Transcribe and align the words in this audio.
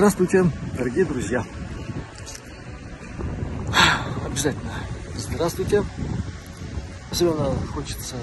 Здравствуйте, 0.00 0.50
дорогие 0.78 1.04
друзья! 1.04 1.44
Обязательно 4.24 4.72
здравствуйте! 5.14 5.84
Особенно 7.10 7.54
хочется 7.74 8.16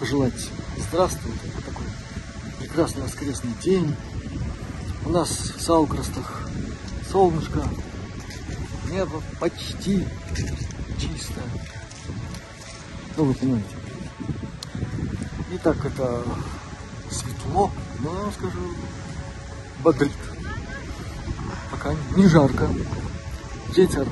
пожелать 0.00 0.50
здравствуйте 0.76 1.38
в 1.56 1.62
такой 1.62 1.86
прекрасный 2.58 3.02
воскресный 3.04 3.52
день. 3.62 3.94
У 5.06 5.10
нас 5.10 5.28
в 5.30 5.60
Саукрастах 5.60 6.48
солнышко, 7.12 7.62
небо 8.90 9.22
почти 9.38 10.04
чистое. 10.98 11.44
Ну, 13.16 13.26
вы 13.26 13.34
понимаете. 13.34 13.76
Не 15.48 15.58
так 15.58 15.76
это 15.84 16.24
светло, 17.08 17.70
но, 18.00 18.32
скажу, 18.32 18.74
бодрит. 19.84 20.29
Пока 21.90 22.16
не 22.16 22.26
жарко. 22.28 22.68
Ветер 23.74 24.06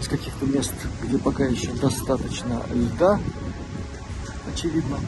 из 0.00 0.08
каких-то 0.08 0.46
мест, 0.46 0.72
где 1.02 1.18
пока 1.18 1.44
еще 1.44 1.72
достаточно 1.72 2.62
льда, 2.72 3.18
очевидно. 4.52 4.98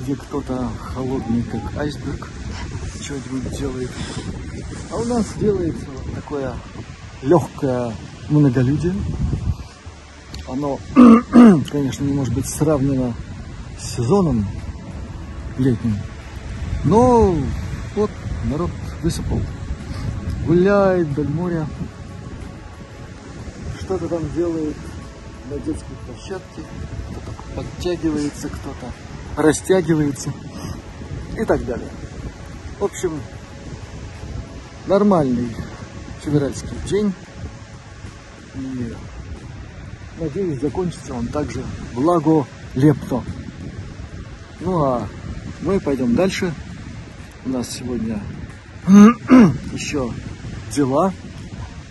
Где 0.00 0.14
кто-то 0.14 0.68
холодный, 0.94 1.42
как 1.42 1.78
айсберг, 1.78 2.28
что-нибудь 3.00 3.58
делает. 3.58 3.90
А 4.92 4.96
у 4.96 5.04
нас 5.04 5.26
делается 5.40 5.86
вот 5.86 6.14
такое 6.14 6.54
легкое 7.22 7.92
многолюдие. 8.28 8.94
Оно, 10.48 10.78
конечно, 11.70 12.04
не 12.04 12.12
может 12.12 12.34
быть 12.34 12.48
сравнено 12.48 13.14
с 13.80 13.96
сезоном 13.96 14.46
летним. 15.58 15.98
Но 16.84 17.36
народ 18.44 18.70
высыпал. 19.02 19.40
Гуляет 20.46 21.06
вдоль 21.08 21.28
моря. 21.28 21.66
Что-то 23.80 24.08
там 24.08 24.22
делает 24.34 24.76
на 25.50 25.58
детской 25.58 25.94
площадке. 26.06 26.62
Кто-то 27.10 27.32
подтягивается, 27.56 28.48
кто-то 28.48 28.92
растягивается 29.36 30.32
и 31.38 31.44
так 31.44 31.64
далее. 31.64 31.88
В 32.78 32.84
общем, 32.84 33.20
нормальный 34.86 35.54
февральский 36.22 36.76
день. 36.88 37.12
И 38.54 38.94
надеюсь, 40.18 40.60
закончится 40.60 41.14
он 41.14 41.26
также 41.28 41.62
благолепно. 41.94 43.24
Ну 44.60 44.82
а 44.82 45.06
мы 45.62 45.80
пойдем 45.80 46.14
дальше. 46.14 46.52
У 47.44 47.48
нас 47.48 47.70
сегодня 47.70 48.20
еще 49.72 50.12
дела. 50.74 51.12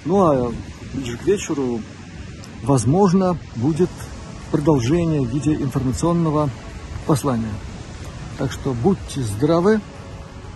Ну 0.03 0.21
а 0.21 0.51
ближе 0.93 1.17
к 1.17 1.25
вечеру, 1.25 1.79
возможно, 2.63 3.37
будет 3.55 3.89
продолжение 4.51 5.21
в 5.21 5.29
виде 5.29 5.53
информационного 5.53 6.49
послания. 7.05 7.53
Так 8.37 8.51
что 8.51 8.73
будьте 8.73 9.21
здравы, 9.21 9.79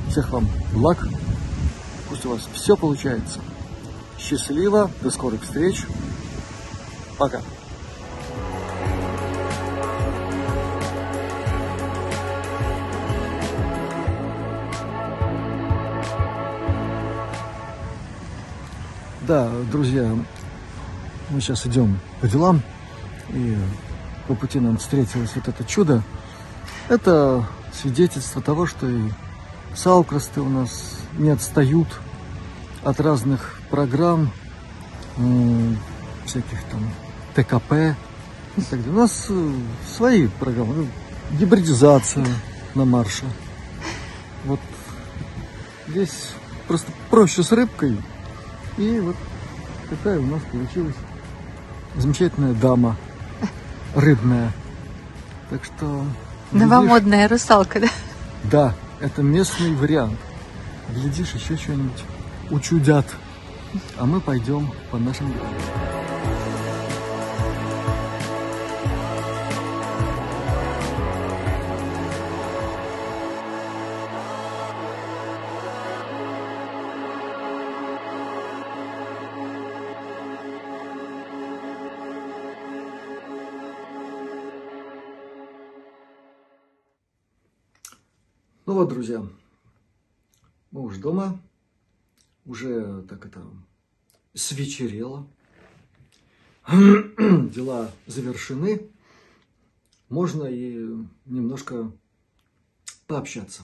всех 0.10 0.32
вам 0.32 0.48
благ, 0.74 1.08
пусть 2.10 2.26
у 2.26 2.32
вас 2.32 2.42
все 2.54 2.76
получается. 2.76 3.40
Счастливо, 4.20 4.90
до 5.02 5.12
скорых 5.12 5.44
встреч, 5.44 5.86
пока. 7.18 7.42
Да, 19.26 19.50
друзья, 19.72 20.14
мы 21.30 21.40
сейчас 21.40 21.66
идем 21.66 21.98
по 22.20 22.28
делам, 22.28 22.62
и 23.30 23.56
по 24.28 24.36
пути 24.36 24.60
нам 24.60 24.78
встретилось 24.78 25.32
вот 25.36 25.48
это 25.48 25.64
чудо. 25.64 26.04
Это 26.90 27.46
свидетельство 27.72 28.42
того, 28.42 28.66
что 28.66 28.90
и 28.90 29.10
Салкрасты 29.76 30.42
у 30.42 30.50
нас 30.50 30.98
не 31.18 31.30
отстают 31.30 31.88
от 32.84 33.00
разных 33.00 33.62
программ, 33.70 34.30
всяких 36.26 36.62
там 36.70 36.92
ТКП. 37.34 37.96
У 38.88 38.92
нас 38.92 39.28
э, 39.30 39.54
свои 39.96 40.28
программы, 40.28 40.74
ну, 40.76 40.88
гибридизация 41.38 42.28
на 42.76 42.84
марше. 42.84 43.24
Вот 44.44 44.60
здесь 45.88 46.32
просто 46.68 46.92
проще 47.10 47.42
с 47.42 47.54
рыбкой, 47.54 47.98
и 48.78 49.00
вот 49.00 49.16
такая 49.90 50.20
у 50.20 50.26
нас 50.26 50.42
получилась 50.52 50.96
замечательная 51.96 52.54
дама 52.54 52.96
рыбная. 53.96 54.52
Так 55.50 55.64
что... 55.64 56.06
Новомодная 56.52 57.28
глядишь, 57.28 57.32
русалка, 57.32 57.80
да? 57.80 57.88
Да, 58.44 58.76
это 59.00 59.22
местный 59.22 59.74
вариант. 59.76 60.20
Глядишь, 60.90 61.34
еще 61.34 61.58
что-нибудь 61.58 62.04
учудят. 62.50 63.06
А 63.98 64.06
мы 64.06 64.20
пойдем 64.20 64.72
по 64.92 64.98
нашим 64.98 65.34
делам. 65.34 65.93
Друзья, 89.04 89.28
мы 90.72 90.82
уже 90.82 91.02
дома, 91.02 91.38
уже 92.46 93.02
так 93.10 93.26
это 93.26 93.46
свечерело, 94.34 95.28
дела 96.70 97.92
завершены, 98.06 98.90
можно 100.08 100.46
и 100.46 100.88
немножко 101.26 101.92
пообщаться. 103.06 103.64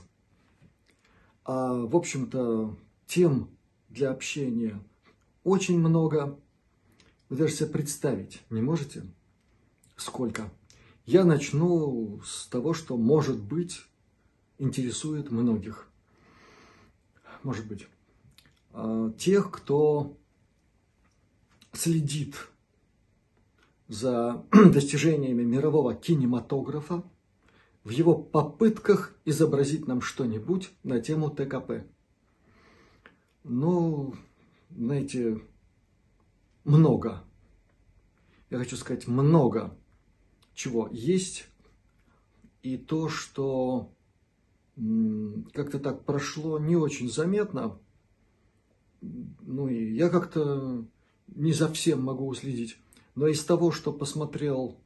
А, 1.46 1.86
в 1.86 1.96
общем-то, 1.96 2.78
тем 3.08 3.50
для 3.88 4.12
общения 4.12 4.78
очень 5.46 5.80
много. 5.80 6.38
Вы 7.30 7.38
даже 7.38 7.54
себе 7.54 7.70
представить 7.70 8.42
не 8.50 8.60
можете, 8.62 9.06
сколько. 9.96 10.52
Я 11.06 11.24
начну 11.24 12.20
с 12.26 12.46
того, 12.48 12.74
что 12.74 12.98
может 12.98 13.42
быть 13.42 13.86
интересует 14.60 15.32
многих. 15.32 15.88
Может 17.42 17.66
быть, 17.66 17.88
а, 18.74 19.12
тех, 19.18 19.50
кто 19.52 20.16
следит 21.74 22.36
за 23.88 24.46
достижениями 24.52 25.44
мирового 25.44 25.96
кинематографа 25.96 27.04
в 27.84 27.90
его 27.90 28.16
попытках 28.16 29.16
изобразить 29.26 29.88
нам 29.88 30.02
что-нибудь 30.02 30.72
на 30.84 31.00
тему 31.00 31.30
ТКП. 31.30 31.86
Ну, 33.44 34.14
знаете, 34.70 35.42
много. 36.66 37.24
Я 38.50 38.58
хочу 38.58 38.76
сказать, 38.76 39.08
много 39.08 39.76
чего 40.54 40.90
есть. 40.92 41.48
И 42.62 42.78
то, 42.78 43.08
что 43.08 43.92
как-то 45.54 45.80
так 45.80 46.06
прошло 46.06 46.60
не 46.60 46.76
очень 46.76 47.10
заметно. 47.10 47.80
Ну 49.02 49.68
и 49.68 49.94
я 49.94 50.10
как-то 50.10 50.86
не 51.28 51.54
за 51.54 51.72
всем 51.72 52.04
могу 52.04 52.28
уследить. 52.28 52.78
Но 53.16 53.28
из 53.28 53.44
того, 53.44 53.72
что 53.72 53.92
посмотрел 53.92 54.80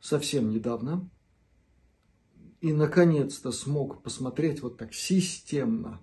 совсем 0.00 0.50
недавно, 0.50 1.08
и 2.60 2.72
наконец-то 2.72 3.52
смог 3.52 4.02
посмотреть 4.02 4.62
вот 4.62 4.76
так 4.76 4.94
системно, 4.94 6.00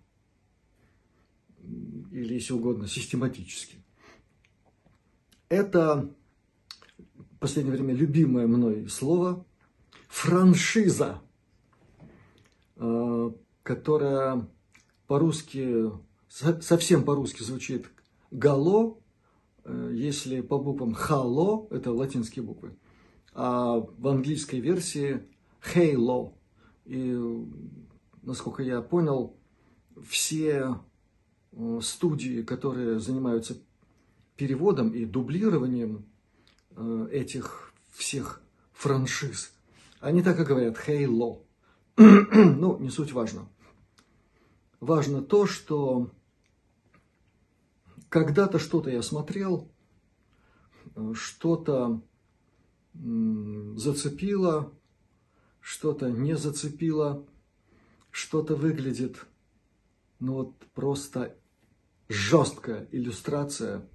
или, 2.11 2.35
если 2.35 2.53
угодно, 2.53 2.87
систематически. 2.87 3.83
Это 5.49 6.13
в 6.97 7.37
последнее 7.39 7.75
время 7.75 7.93
любимое 7.93 8.47
мной 8.47 8.87
слово 8.89 9.45
франшиза. 10.07 11.21
Э, 12.77 13.31
которая 13.63 14.47
по-русски, 15.07 15.91
совсем 16.29 17.03
по-русски 17.03 17.41
звучит 17.41 17.89
«гало», 18.31 18.99
э, 19.63 19.91
если 19.93 20.41
по 20.41 20.59
буквам 20.59 20.93
«хало»– 20.93 21.67
это 21.71 21.91
латинские 21.93 22.43
буквы, 22.43 22.75
а 23.33 23.77
в 23.77 24.07
английской 24.07 24.59
версии 24.59 25.23
«halo». 25.73 26.33
И, 26.85 27.17
насколько 28.21 28.61
я 28.61 28.81
понял, 28.81 29.37
все 30.05 30.75
э, 31.53 31.79
студии, 31.81 32.41
которые 32.41 32.99
занимаются 32.99 33.57
переводом 34.35 34.89
и 34.89 35.05
дублированием 35.05 36.05
этих 37.09 37.73
всех 37.91 38.41
франшиз, 38.73 39.53
они 40.01 40.21
так 40.21 40.37
и 40.41 40.43
говорят 40.43 40.75
«Halo». 40.75 41.44
ну, 41.97 42.77
не 42.79 42.89
суть 42.89 43.13
важно. 43.13 43.47
Важно 44.81 45.21
то, 45.21 45.45
что 45.45 46.11
когда-то 48.09 48.59
что-то 48.59 48.89
я 48.89 49.01
смотрел, 49.01 49.71
что-то 51.13 52.01
зацепило, 52.93 54.73
что-то 55.61 56.09
не 56.09 56.35
зацепило, 56.35 57.25
что-то 58.11 58.55
выглядит, 58.55 59.25
ну 60.19 60.33
вот 60.33 60.55
просто 60.73 61.35
жесткая 62.07 62.87
иллюстрация 62.91 63.87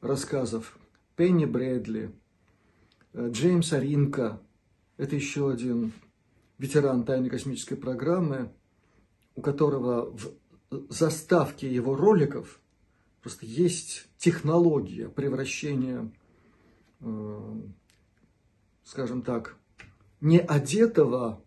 рассказов 0.00 0.78
Пенни 1.16 1.44
Брэдли, 1.44 2.14
э, 3.12 3.30
Джеймса 3.30 3.78
Ринка, 3.78 4.40
это 4.96 5.14
еще 5.14 5.50
один 5.50 5.92
ветеран 6.58 7.04
тайной 7.04 7.30
космической 7.30 7.76
программы, 7.76 8.52
у 9.34 9.40
которого 9.40 10.14
в 10.70 10.92
заставке 10.92 11.72
его 11.72 11.96
роликов 11.96 12.60
просто 13.22 13.46
есть 13.46 14.08
технология 14.18 15.08
превращения, 15.08 16.10
э, 17.00 17.60
скажем 18.84 19.22
так, 19.22 19.56
не 20.20 20.38
одетого 20.40 21.42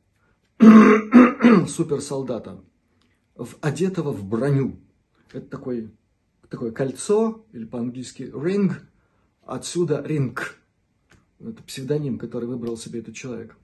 суперсолдата, 1.67 2.63
в, 3.35 3.57
одетого 3.61 4.11
в 4.11 4.23
броню. 4.23 4.79
Это 5.33 5.47
такой, 5.47 5.91
такое 6.49 6.71
кольцо, 6.71 7.45
или 7.51 7.65
по-английски 7.65 8.23
ring, 8.33 8.73
отсюда 9.41 10.01
ринг. 10.05 10.57
Это 11.39 11.63
псевдоним, 11.63 12.19
который 12.19 12.47
выбрал 12.47 12.77
себе 12.77 12.99
этот 12.99 13.15
человек. 13.15 13.57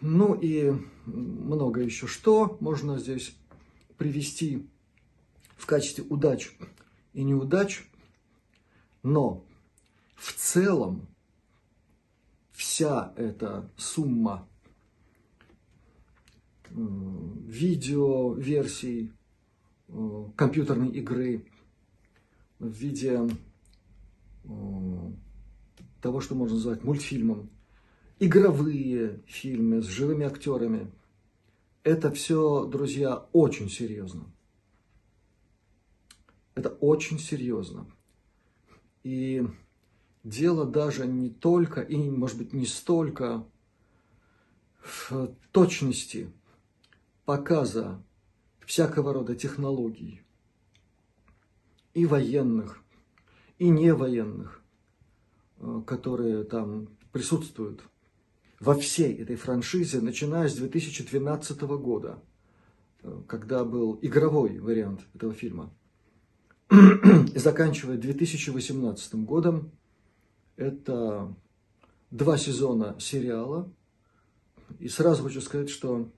Ну 0.00 0.34
и 0.34 0.72
много 1.06 1.80
еще 1.80 2.06
что 2.06 2.56
можно 2.60 2.98
здесь 2.98 3.36
привести 3.96 4.68
в 5.56 5.66
качестве 5.66 6.04
удач 6.04 6.56
и 7.12 7.24
неудач, 7.24 7.84
но 9.02 9.44
в 10.14 10.32
целом 10.34 11.08
вся 12.52 13.12
эта 13.16 13.70
сумма 13.76 14.48
видео 16.70 18.34
версий 18.34 19.12
компьютерной 20.36 20.90
игры 20.90 21.44
в 22.58 22.68
виде 22.68 23.20
того, 26.00 26.20
что 26.20 26.34
можно 26.34 26.54
назвать 26.54 26.84
мультфильмом, 26.84 27.50
игровые 28.18 29.22
фильмы 29.26 29.82
с 29.82 29.86
живыми 29.86 30.26
актерами. 30.26 30.90
Это 31.82 32.10
все, 32.10 32.64
друзья, 32.66 33.26
очень 33.32 33.70
серьезно. 33.70 34.24
Это 36.54 36.70
очень 36.70 37.18
серьезно. 37.18 37.86
И 39.04 39.46
дело 40.24 40.66
даже 40.66 41.06
не 41.06 41.30
только, 41.30 41.80
и, 41.80 41.96
может 41.96 42.38
быть, 42.38 42.52
не 42.52 42.66
столько 42.66 43.46
в 44.80 45.34
точности 45.52 46.32
показа 47.24 48.02
всякого 48.66 49.12
рода 49.12 49.34
технологий, 49.34 50.22
и 51.94 52.06
военных, 52.06 52.82
и 53.58 53.68
невоенных, 53.68 54.62
э, 55.58 55.82
которые 55.86 56.44
там 56.44 56.88
присутствуют 57.12 57.82
во 58.60 58.74
всей 58.74 59.14
этой 59.14 59.36
франшизе, 59.36 60.00
начиная 60.00 60.48
с 60.48 60.54
2012 60.54 61.60
года, 61.78 62.22
э, 63.02 63.22
когда 63.26 63.64
был 63.64 63.98
игровой 64.02 64.58
вариант 64.58 65.00
этого 65.14 65.32
фильма, 65.32 65.72
и 66.70 67.38
заканчивая 67.38 67.96
2018 67.96 69.14
годом, 69.24 69.70
это 70.56 71.34
два 72.10 72.36
сезона 72.36 72.96
сериала. 72.98 73.72
И 74.78 74.88
сразу 74.88 75.22
хочу 75.22 75.40
сказать, 75.40 75.70
что 75.70 76.10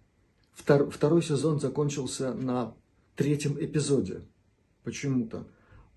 Втор, 0.61 0.91
второй 0.91 1.23
сезон 1.23 1.59
закончился 1.59 2.35
на 2.35 2.75
третьем 3.17 3.57
эпизоде 3.59 4.23
почему-то, 4.83 5.47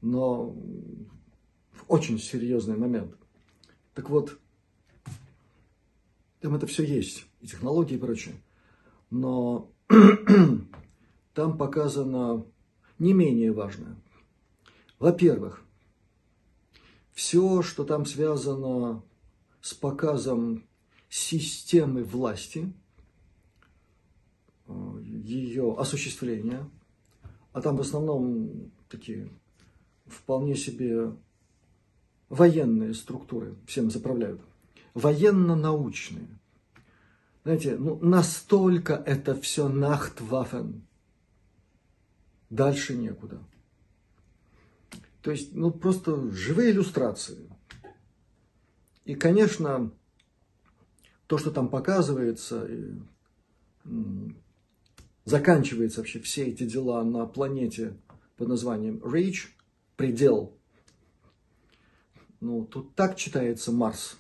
но 0.01 0.55
очень 1.87 2.17
серьезный 2.17 2.77
момент. 2.77 3.15
Так 3.93 4.09
вот, 4.09 4.39
там 6.43 6.55
это 6.55 6.67
все 6.67 6.83
есть, 6.83 7.25
и 7.41 7.47
технологии 7.47 7.95
и 7.95 7.99
прочее. 7.99 8.35
Но 9.09 9.71
там 11.33 11.57
показано 11.57 12.45
не 12.99 13.13
менее 13.13 13.51
важное. 13.51 13.95
Во-первых, 14.99 15.63
все, 17.13 17.61
что 17.61 17.83
там 17.83 18.05
связано 18.05 19.01
с 19.61 19.73
показом 19.73 20.63
системы 21.09 22.03
власти– 22.03 22.71
ее 24.67 25.75
осуществления, 25.77 26.69
а 27.51 27.61
там 27.61 27.77
в 27.77 27.81
основном 27.81 28.71
такие 28.89 29.29
вполне 30.05 30.55
себе 30.55 31.15
военные 32.29 32.93
структуры 32.93 33.55
всем 33.65 33.91
заправляют, 33.91 34.41
военно-научные. 34.93 36.27
Знаете, 37.43 37.75
ну 37.77 37.99
настолько 37.99 38.93
это 38.93 39.39
все 39.39 39.67
нахтвафен, 39.67 40.83
дальше 42.49 42.95
некуда. 42.95 43.39
То 45.21 45.31
есть, 45.31 45.53
ну 45.53 45.71
просто 45.71 46.31
живые 46.31 46.71
иллюстрации. 46.71 47.49
И, 49.05 49.15
конечно, 49.15 49.91
то, 51.27 51.37
что 51.37 51.51
там 51.51 51.69
показывается, 51.69 52.69
заканчивается 55.25 55.99
вообще 55.99 56.19
все 56.19 56.45
эти 56.45 56.65
дела 56.65 57.03
на 57.03 57.25
планете 57.25 57.97
под 58.37 58.49
названием 58.49 58.97
Reach, 58.97 59.47
предел. 59.95 60.57
Ну, 62.39 62.65
тут 62.65 62.93
так 62.95 63.15
читается 63.15 63.71
Марс 63.71 64.17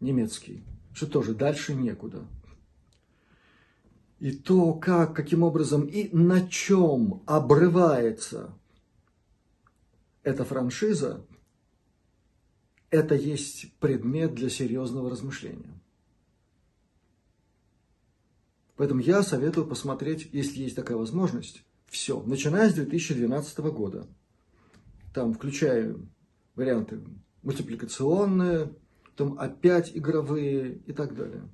немецкий, 0.00 0.64
что 0.92 1.06
тоже 1.06 1.34
дальше 1.34 1.74
некуда. 1.74 2.26
И 4.18 4.32
то, 4.32 4.74
как, 4.74 5.14
каким 5.14 5.42
образом 5.42 5.86
и 5.86 6.14
на 6.14 6.46
чем 6.48 7.22
обрывается 7.26 8.52
эта 10.22 10.44
франшиза, 10.44 11.24
это 12.90 13.14
есть 13.14 13.72
предмет 13.78 14.34
для 14.34 14.50
серьезного 14.50 15.10
размышления. 15.10 15.72
Поэтому 18.76 19.00
я 19.00 19.22
советую 19.22 19.66
посмотреть, 19.66 20.28
если 20.32 20.62
есть 20.62 20.76
такая 20.76 20.96
возможность, 20.96 21.62
все, 21.86 22.22
начиная 22.22 22.70
с 22.70 22.74
2012 22.74 23.58
года. 23.58 24.06
Там 25.12 25.34
включая 25.34 25.96
варианты 26.54 27.00
мультипликационные, 27.42 28.72
потом 29.20 29.38
опять 29.38 29.94
игровые 29.94 30.76
и 30.86 30.92
так 30.94 31.14
далее. 31.14 31.46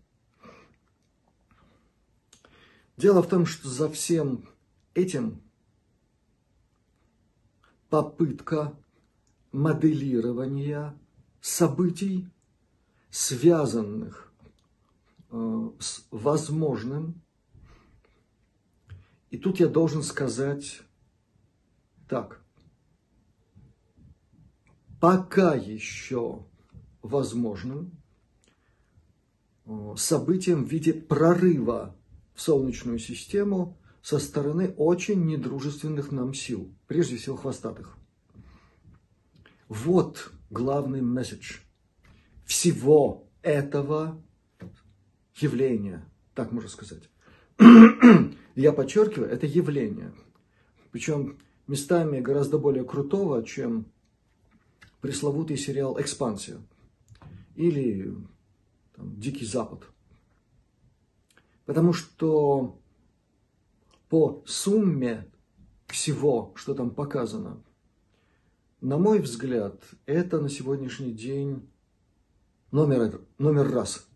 Дело 2.96 3.23
в 3.23 3.28
том, 3.28 3.44
что 3.44 3.68
за 3.68 3.90
всем 3.90 4.49
этим 4.94 5.42
попытка 7.88 8.73
моделирования 9.50 10.96
событий, 11.40 12.28
связанных 13.11 14.32
Э, 15.30 15.70
с 15.80 16.06
возможным. 16.12 17.20
И 19.30 19.38
тут 19.38 19.58
я 19.58 19.66
должен 19.66 20.04
сказать 20.04 20.82
так. 22.08 22.40
Пока 25.00 25.54
еще 25.54 26.46
возможным 27.06 27.92
э, 29.64 29.94
событием 29.96 30.64
в 30.64 30.68
виде 30.70 30.92
прорыва 30.92 31.96
в 32.34 32.40
Солнечную 32.40 32.98
систему 32.98 33.78
со 34.02 34.18
стороны 34.18 34.75
очень 34.76 35.25
недружественных 35.25 36.12
нам 36.12 36.34
сил, 36.34 36.72
прежде 36.86 37.16
всего 37.16 37.36
хвостатых. 37.36 37.96
Вот 39.68 40.30
главный 40.50 41.00
месседж 41.00 41.58
всего 42.44 43.28
этого 43.42 44.22
явления, 45.36 46.08
так 46.34 46.52
можно 46.52 46.70
сказать. 46.70 47.10
Я 48.54 48.72
подчеркиваю, 48.72 49.28
это 49.28 49.46
явление. 49.46 50.12
Причем 50.92 51.38
местами 51.66 52.20
гораздо 52.20 52.58
более 52.58 52.84
крутого, 52.84 53.44
чем 53.44 53.86
пресловутый 55.00 55.56
сериал 55.56 56.00
«Экспансия» 56.00 56.58
или 57.56 58.14
там, 58.94 59.18
«Дикий 59.18 59.44
Запад». 59.44 59.88
Потому 61.64 61.92
что 61.92 62.78
по 64.08 64.42
сумме 64.46 65.26
всего, 65.88 66.52
что 66.54 66.75
там 66.75 66.90
показано, 66.90 67.60
на 68.80 68.98
мой 68.98 69.18
взгляд, 69.20 69.82
это 70.04 70.40
на 70.40 70.48
сегодняшний 70.48 71.12
день 71.12 71.68
номер, 72.70 73.20
номер 73.38 73.70
раз. 73.70 74.06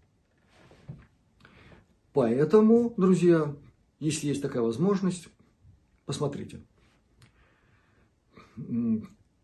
Поэтому, 2.12 2.92
друзья, 2.96 3.54
если 3.98 4.28
есть 4.28 4.42
такая 4.42 4.62
возможность, 4.62 5.28
посмотрите. 6.06 6.60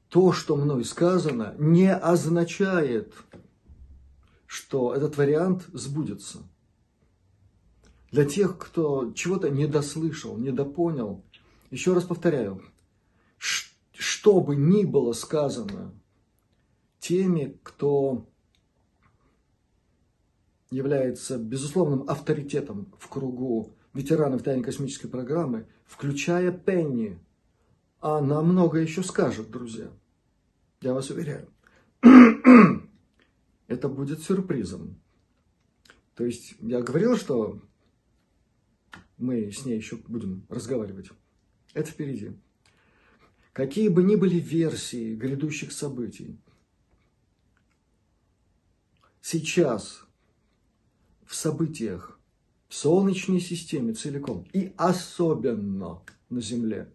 То, 0.09 0.33
что 0.33 0.57
мной 0.57 0.85
сказано, 0.85 1.55
не 1.59 1.93
означает, 1.93 3.15
что 4.57 4.95
этот 4.95 5.19
вариант 5.19 5.69
сбудется. 5.75 6.39
Для 8.11 8.25
тех, 8.25 8.57
кто 8.57 9.13
чего-то 9.13 9.51
недослышал, 9.51 10.39
недопонял, 10.39 11.23
еще 11.71 11.93
раз 11.93 12.05
повторяю, 12.05 12.63
что 13.37 14.41
бы 14.41 14.57
ни 14.57 14.85
было 14.85 15.13
сказано 15.13 15.93
теми, 17.01 17.61
кто 17.63 18.27
является 20.71 21.37
безусловным 21.37 22.09
авторитетом 22.09 22.95
в 22.99 23.09
кругу 23.09 23.75
ветеранов 23.93 24.43
тайной 24.43 24.65
космической 24.65 25.09
программы, 25.09 25.67
включая 25.87 26.51
Пенни, 26.51 27.19
она 28.01 28.41
много 28.41 28.79
еще 28.79 29.03
скажет, 29.03 29.51
друзья. 29.51 29.91
Я 30.81 30.95
вас 30.95 31.11
уверяю. 31.11 31.47
Это 33.67 33.89
будет 33.89 34.23
сюрпризом. 34.23 35.01
То 36.15 36.25
есть 36.25 36.55
я 36.61 36.81
говорил, 36.81 37.17
что 37.17 37.63
мы 39.19 39.51
с 39.51 39.65
ней 39.65 39.77
еще 39.77 39.97
будем 39.97 40.47
разговаривать. 40.49 41.11
Это 41.75 41.91
впереди. 41.91 42.33
Какие 43.53 43.89
бы 43.89 44.03
ни 44.03 44.17
были 44.17 44.39
версии 44.39 45.15
грядущих 45.15 45.73
событий, 45.73 46.39
сейчас 49.21 50.05
в 51.25 51.35
событиях 51.35 52.21
в 52.69 52.75
Солнечной 52.75 53.41
системе 53.41 53.95
целиком 53.95 54.47
и 54.53 54.73
особенно 54.77 56.03
на 56.29 56.41
Земле, 56.41 56.93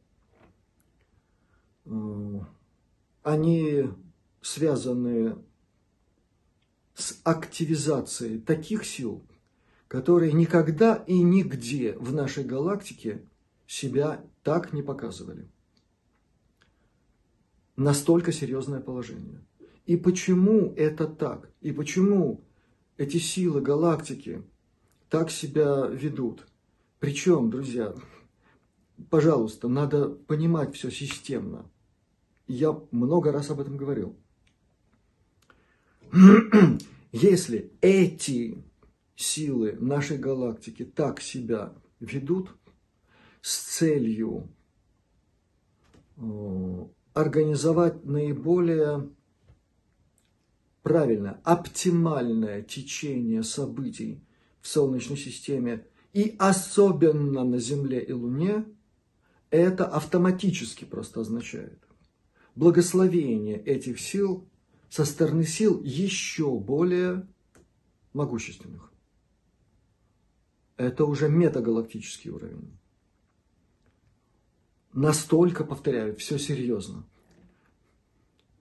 э, 1.85 2.39
они 3.23 3.85
связаны 4.41 5.37
с 7.01 7.19
активизацией 7.23 8.39
таких 8.39 8.85
сил, 8.85 9.23
которые 9.87 10.31
никогда 10.31 10.95
и 10.95 11.19
нигде 11.19 11.93
в 11.97 12.13
нашей 12.13 12.43
галактике 12.43 13.25
себя 13.67 14.23
так 14.43 14.73
не 14.73 14.83
показывали. 14.83 15.47
Настолько 17.75 18.31
серьезное 18.31 18.79
положение. 18.79 19.41
И 19.85 19.97
почему 19.97 20.73
это 20.77 21.07
так? 21.07 21.49
И 21.61 21.71
почему 21.71 22.43
эти 22.97 23.17
силы 23.17 23.61
галактики 23.61 24.43
так 25.09 25.31
себя 25.31 25.87
ведут? 25.87 26.47
Причем, 26.99 27.49
друзья, 27.49 27.95
пожалуйста, 29.09 29.67
надо 29.67 30.09
понимать 30.09 30.75
все 30.75 30.91
системно. 30.91 31.65
Я 32.47 32.79
много 32.91 33.31
раз 33.31 33.49
об 33.49 33.59
этом 33.59 33.77
говорил. 33.77 34.15
Если 37.11 37.71
эти 37.79 38.61
силы 39.15 39.77
нашей 39.79 40.17
галактики 40.17 40.83
так 40.83 41.21
себя 41.21 41.73
ведут 41.99 42.53
с 43.41 43.77
целью 43.77 44.49
э, 46.17 46.85
организовать 47.13 48.03
наиболее 48.03 49.09
правильное, 50.83 51.39
оптимальное 51.43 52.61
течение 52.61 53.43
событий 53.43 54.21
в 54.59 54.67
Солнечной 54.67 55.17
системе 55.17 55.85
и 56.13 56.35
особенно 56.39 57.45
на 57.45 57.59
Земле 57.59 58.03
и 58.03 58.11
Луне, 58.11 58.65
это 59.49 59.85
автоматически 59.85 60.83
просто 60.83 61.21
означает 61.21 61.79
благословение 62.55 63.57
этих 63.57 63.99
сил 63.99 64.47
со 64.91 65.05
стороны 65.05 65.45
сил 65.45 65.81
еще 65.83 66.59
более 66.59 67.25
могущественных. 68.11 68.91
Это 70.75 71.05
уже 71.05 71.29
метагалактический 71.29 72.29
уровень. 72.29 72.77
Настолько, 74.91 75.63
повторяю, 75.63 76.17
все 76.17 76.37
серьезно. 76.37 77.05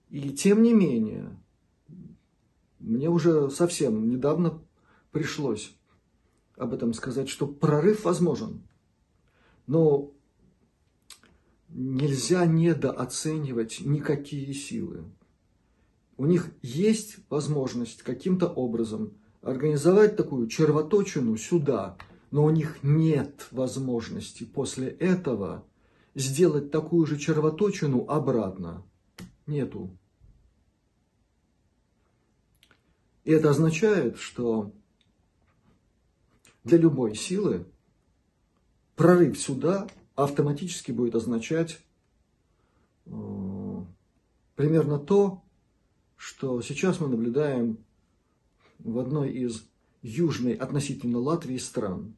И 0.09 0.29
тем 0.29 0.63
не 0.63 0.73
менее, 0.73 1.37
мне 2.79 3.09
уже 3.09 3.49
совсем 3.49 4.07
недавно 4.07 4.63
пришлось 5.11 5.75
об 6.55 6.73
этом 6.73 6.93
сказать, 6.93 7.27
что 7.27 7.45
прорыв 7.45 8.05
возможен. 8.05 8.63
Но 9.67 10.13
нельзя 11.67 12.45
недооценивать 12.45 13.81
никакие 13.81 14.53
силы. 14.53 15.03
У 16.21 16.25
них 16.25 16.51
есть 16.61 17.17
возможность 17.29 18.03
каким-то 18.03 18.47
образом 18.47 19.13
организовать 19.41 20.15
такую 20.15 20.47
червоточину 20.47 21.35
сюда– 21.37 21.97
но 22.31 22.45
у 22.45 22.49
них 22.49 22.81
нет 22.81 23.47
возможности 23.51 24.45
после 24.45 24.87
этого 24.87 25.65
сделать 26.15 26.71
такую 26.71 27.05
же 27.05 27.17
червоточину 27.17 28.05
обратно. 28.07 28.83
Нету. 29.45 29.95
И 33.25 33.31
это 33.31 33.49
означает, 33.49 34.17
что 34.17 34.71
для 36.63 36.77
любой 36.77 37.15
силы 37.15 37.65
прорыв 38.95 39.37
сюда 39.37 39.87
автоматически 40.15 40.91
будет 40.91 41.15
означать 41.15 41.81
э, 43.05 43.11
примерно 44.55 44.99
то, 44.99 45.43
что 46.21 46.61
сейчас 46.61 46.99
мы 46.99 47.07
наблюдаем 47.07 47.83
в 48.77 48.99
одной 48.99 49.31
из 49.31 49.65
южной 50.03 50.53
относительно 50.53 51.17
Латвии 51.17 51.57
стран 51.57 52.15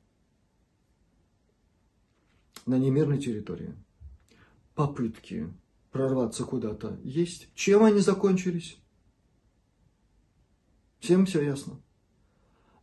на 2.65 2.77
немирной 2.77 3.17
территории. 3.17 3.73
Попытки 4.75 5.47
прорваться 5.91 6.43
куда-то 6.43 6.99
есть. 7.05 7.47
Чем 7.55 7.85
они 7.85 8.01
закончились? 8.01 8.77
Всем 10.99 11.25
все 11.25 11.41
ясно. 11.41 11.81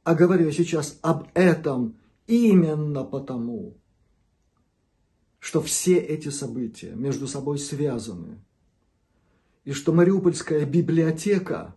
А 0.05 0.15
говорю 0.15 0.47
я 0.47 0.53
сейчас 0.53 0.99
об 1.03 1.29
этом 1.35 1.99
именно 2.29 3.05
потому, 3.05 3.77
что 5.39 5.61
все 5.61 5.99
эти 5.99 6.31
события 6.31 6.95
между 6.95 7.27
собой 7.27 7.59
связаны. 7.59 8.43
И 9.71 9.73
что 9.73 9.93
Мариупольская 9.93 10.67
библиотека 10.67 11.77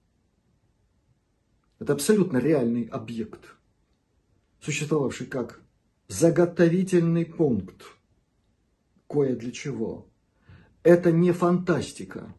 –это 1.78 1.94
абсолютно 1.94 2.36
реальный 2.36 2.84
объект, 2.84 3.56
существовавший 4.60 5.26
как 5.26 5.62
заготовительный 6.08 7.24
пункт. 7.24 7.82
Кое 9.06 9.36
для 9.36 9.52
чего. 9.52 10.06
Это 10.82 11.10
не 11.10 11.32
фантастика. 11.32 12.36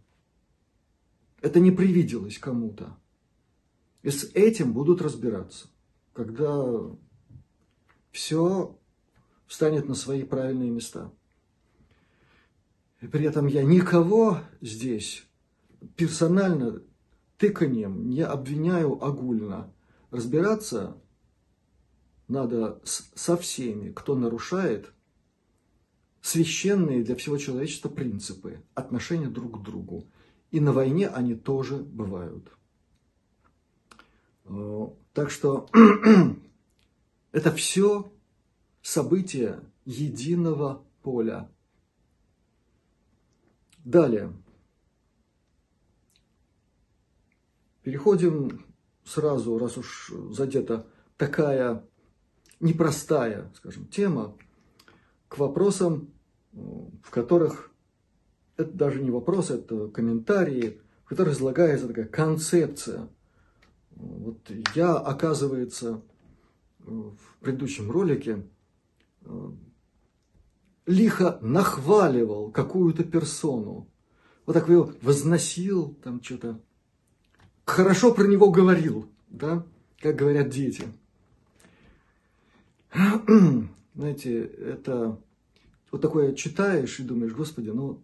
Это 1.42 1.60
не 1.60 1.72
привиделось 1.72 2.38
кому-то. 2.38 2.96
И 4.04 4.12
с 4.12 4.26
этим 4.36 4.72
будут 4.72 5.02
разбираться, 5.02 5.68
когда 6.14 6.64
все 8.12 8.78
встанет 9.48 9.90
на 9.90 9.96
свои 9.96 10.22
правильные 10.22 10.70
места. 10.70 11.12
При 13.02 13.26
этом 13.26 13.48
я 13.48 13.64
никого 13.64 14.40
здесь 14.62 15.26
персонально 15.96 16.84
тыканием 17.38 18.10
не 18.10 18.22
обвиняю 18.22 19.04
огульно. 19.04 19.74
Разбираться 20.12 20.98
надо 22.28 22.80
со 22.84 23.36
всеми, 23.38 23.92
кто 23.92 24.16
нарушает 24.16 24.94
священные 26.22 27.04
для 27.04 27.16
всего 27.16 27.38
человечества 27.38 27.90
принципы 27.90 28.64
отношения 28.76 29.28
друг 29.28 29.60
к 29.60 29.64
другу. 29.64 30.08
И 30.52 30.60
на 30.60 30.72
войне 30.72 31.08
они 31.08 31.34
тоже 31.34 31.78
бывают. 31.78 32.56
Э, 34.46 34.88
так 35.14 35.32
что 35.32 35.68
это 37.32 37.52
все 37.52 38.12
события 38.84 39.60
единого 39.86 40.86
поля. 41.02 41.50
Далее. 43.84 44.32
Переходим 47.84 48.66
сразу, 49.04 49.58
раз 49.58 49.78
уж 49.78 50.12
задета 50.30 50.86
такая 51.18 51.84
непростая, 52.60 53.52
скажем, 53.56 53.88
тема, 53.88 54.38
к 55.28 55.38
вопросам, 55.40 56.14
в 56.52 57.10
которых 57.10 57.72
это 58.58 58.72
даже 58.72 59.02
не 59.02 59.10
вопрос, 59.10 59.50
это 59.50 59.88
комментарии, 59.88 60.80
в 61.04 61.10
которых 61.10 61.34
излагается 61.34 61.88
такая 61.88 62.06
концепция. 62.06 63.10
Вот 63.92 64.50
я, 64.76 64.96
оказывается, 64.98 66.02
в 66.80 67.16
предыдущем 67.40 67.90
ролике 67.90 68.48
э, 69.22 69.52
лихо 70.86 71.38
нахваливал 71.42 72.52
какую-то 72.52 73.04
персону. 73.04 73.88
Вот 74.46 74.54
так 74.54 74.68
его 74.68 74.92
возносил, 75.02 75.96
там 76.04 76.22
что-то 76.24 76.60
хорошо 77.66 78.14
про 78.14 78.28
него 78.28 78.52
говорил, 78.52 79.10
да, 79.30 79.66
как 80.00 80.16
говорят 80.16 80.50
дети. 80.50 80.86
Знаете, 83.96 84.44
это 84.44 85.22
вот 85.92 86.02
такое 86.02 86.34
читаешь 86.34 87.00
и 87.00 87.04
думаешь, 87.04 87.34
Господи, 87.34 87.70
ну 87.70 88.04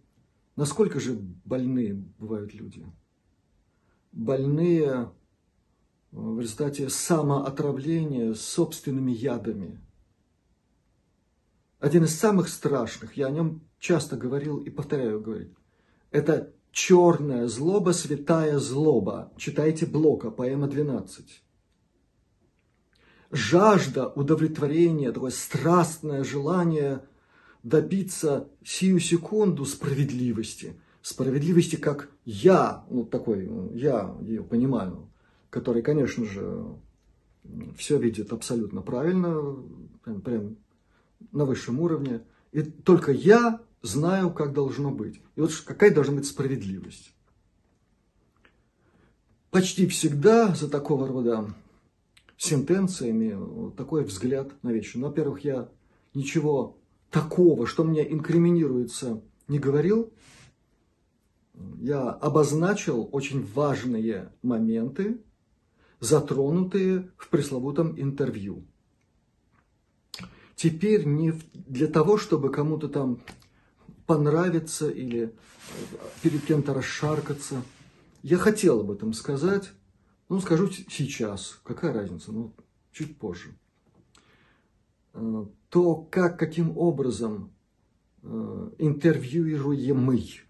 насколько 0.56 1.00
же 1.00 1.18
больные 1.44 1.94
бывают 2.18 2.54
люди? 2.54 2.86
Больные 4.12 5.10
в 6.10 6.40
результате 6.40 6.88
самоотравления 6.88 8.34
собственными 8.34 9.12
ядами. 9.12 9.78
Один 11.78 12.04
из 12.04 12.18
самых 12.18 12.48
страшных, 12.48 13.16
я 13.16 13.26
о 13.26 13.30
нем 13.30 13.62
часто 13.78 14.16
говорил 14.16 14.58
и 14.58 14.70
повторяю 14.70 15.20
говорить, 15.20 15.52
это 16.10 16.52
Черная 16.70 17.48
злоба, 17.48 17.90
святая 17.90 18.58
злоба. 18.58 19.32
Читайте 19.36 19.86
Блока, 19.86 20.30
поэма 20.30 20.68
12. 20.68 21.42
Жажда 23.30 24.08
удовлетворения, 24.08 25.12
такое 25.12 25.30
страстное 25.30 26.24
желание 26.24 27.02
добиться 27.62 28.48
сию 28.64 29.00
секунду 29.00 29.64
справедливости. 29.64 30.80
Справедливости, 31.02 31.76
как 31.76 32.10
я, 32.24 32.84
ну 32.90 33.04
такой, 33.04 33.50
я 33.74 34.14
ее 34.20 34.42
понимаю, 34.42 35.10
который, 35.50 35.82
конечно 35.82 36.24
же, 36.24 36.64
все 37.76 37.98
видит 37.98 38.32
абсолютно 38.32 38.82
правильно, 38.82 39.56
прям, 40.04 40.20
прям 40.20 40.56
на 41.32 41.44
высшем 41.44 41.80
уровне. 41.80 42.22
И 42.52 42.62
только 42.62 43.12
я 43.12 43.60
знаю, 43.82 44.32
как 44.32 44.52
должно 44.52 44.90
быть. 44.90 45.20
И 45.36 45.40
вот 45.40 45.52
какая 45.64 45.94
должна 45.94 46.16
быть 46.16 46.26
справедливость. 46.26 47.12
Почти 49.50 49.86
всегда 49.86 50.54
за 50.54 50.68
такого 50.68 51.08
рода 51.08 51.54
сентенциями 52.36 53.72
такой 53.76 54.04
взгляд 54.04 54.52
на 54.62 54.70
вещи. 54.70 54.96
Ну, 54.96 55.06
во-первых, 55.08 55.44
я 55.44 55.68
ничего 56.14 56.78
такого, 57.10 57.66
что 57.66 57.84
мне 57.84 58.10
инкриминируется, 58.10 59.22
не 59.48 59.58
говорил. 59.58 60.12
Я 61.80 62.10
обозначил 62.10 63.08
очень 63.10 63.44
важные 63.44 64.32
моменты, 64.42 65.20
затронутые 65.98 67.10
в 67.16 67.28
пресловутом 67.28 68.00
интервью. 68.00 68.64
Теперь 70.58 71.06
не 71.06 71.32
для 71.54 71.86
того, 71.86 72.18
чтобы 72.18 72.50
кому-то 72.50 72.88
там 72.88 73.20
понравиться 74.06 74.90
или 74.90 75.32
перед 76.20 76.44
кем-то 76.44 76.74
расшаркаться. 76.74 77.62
Я 78.24 78.38
хотел 78.38 78.80
об 78.80 78.90
этом 78.90 79.12
сказать, 79.12 79.70
ну, 80.28 80.40
скажу 80.40 80.68
сейчас. 80.68 81.60
Какая 81.62 81.92
разница? 81.92 82.32
Ну, 82.32 82.52
чуть 82.90 83.18
позже. 83.18 83.54
Э, 85.14 85.46
то, 85.68 85.94
как, 85.94 86.40
каким 86.40 86.76
образом 86.76 87.52
э, 88.24 88.70
интервьюируемый 88.78 90.40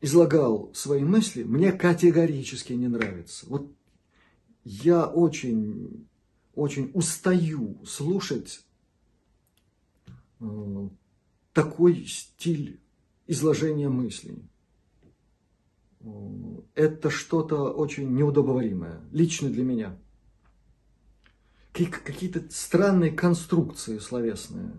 излагал 0.00 0.72
свои 0.74 1.04
мысли, 1.04 1.44
мне 1.44 1.70
категорически 1.70 2.72
не 2.72 2.88
нравится. 2.88 3.46
Вот 3.48 3.70
я 4.64 5.06
очень, 5.06 6.08
очень 6.54 6.90
устаю 6.94 7.84
слушать 7.84 8.64
Э, 10.44 10.88
такой 11.52 12.06
стиль 12.06 12.80
изложения 13.26 13.88
мыслей. 13.88 14.42
Э, 16.00 16.06
это 16.74 17.10
что-то 17.10 17.72
очень 17.72 18.14
неудобоваримое, 18.14 19.00
лично 19.12 19.48
для 19.48 19.64
меня. 19.64 19.98
Какие-то 21.72 22.44
странные 22.50 23.10
конструкции 23.10 23.98
словесные, 23.98 24.72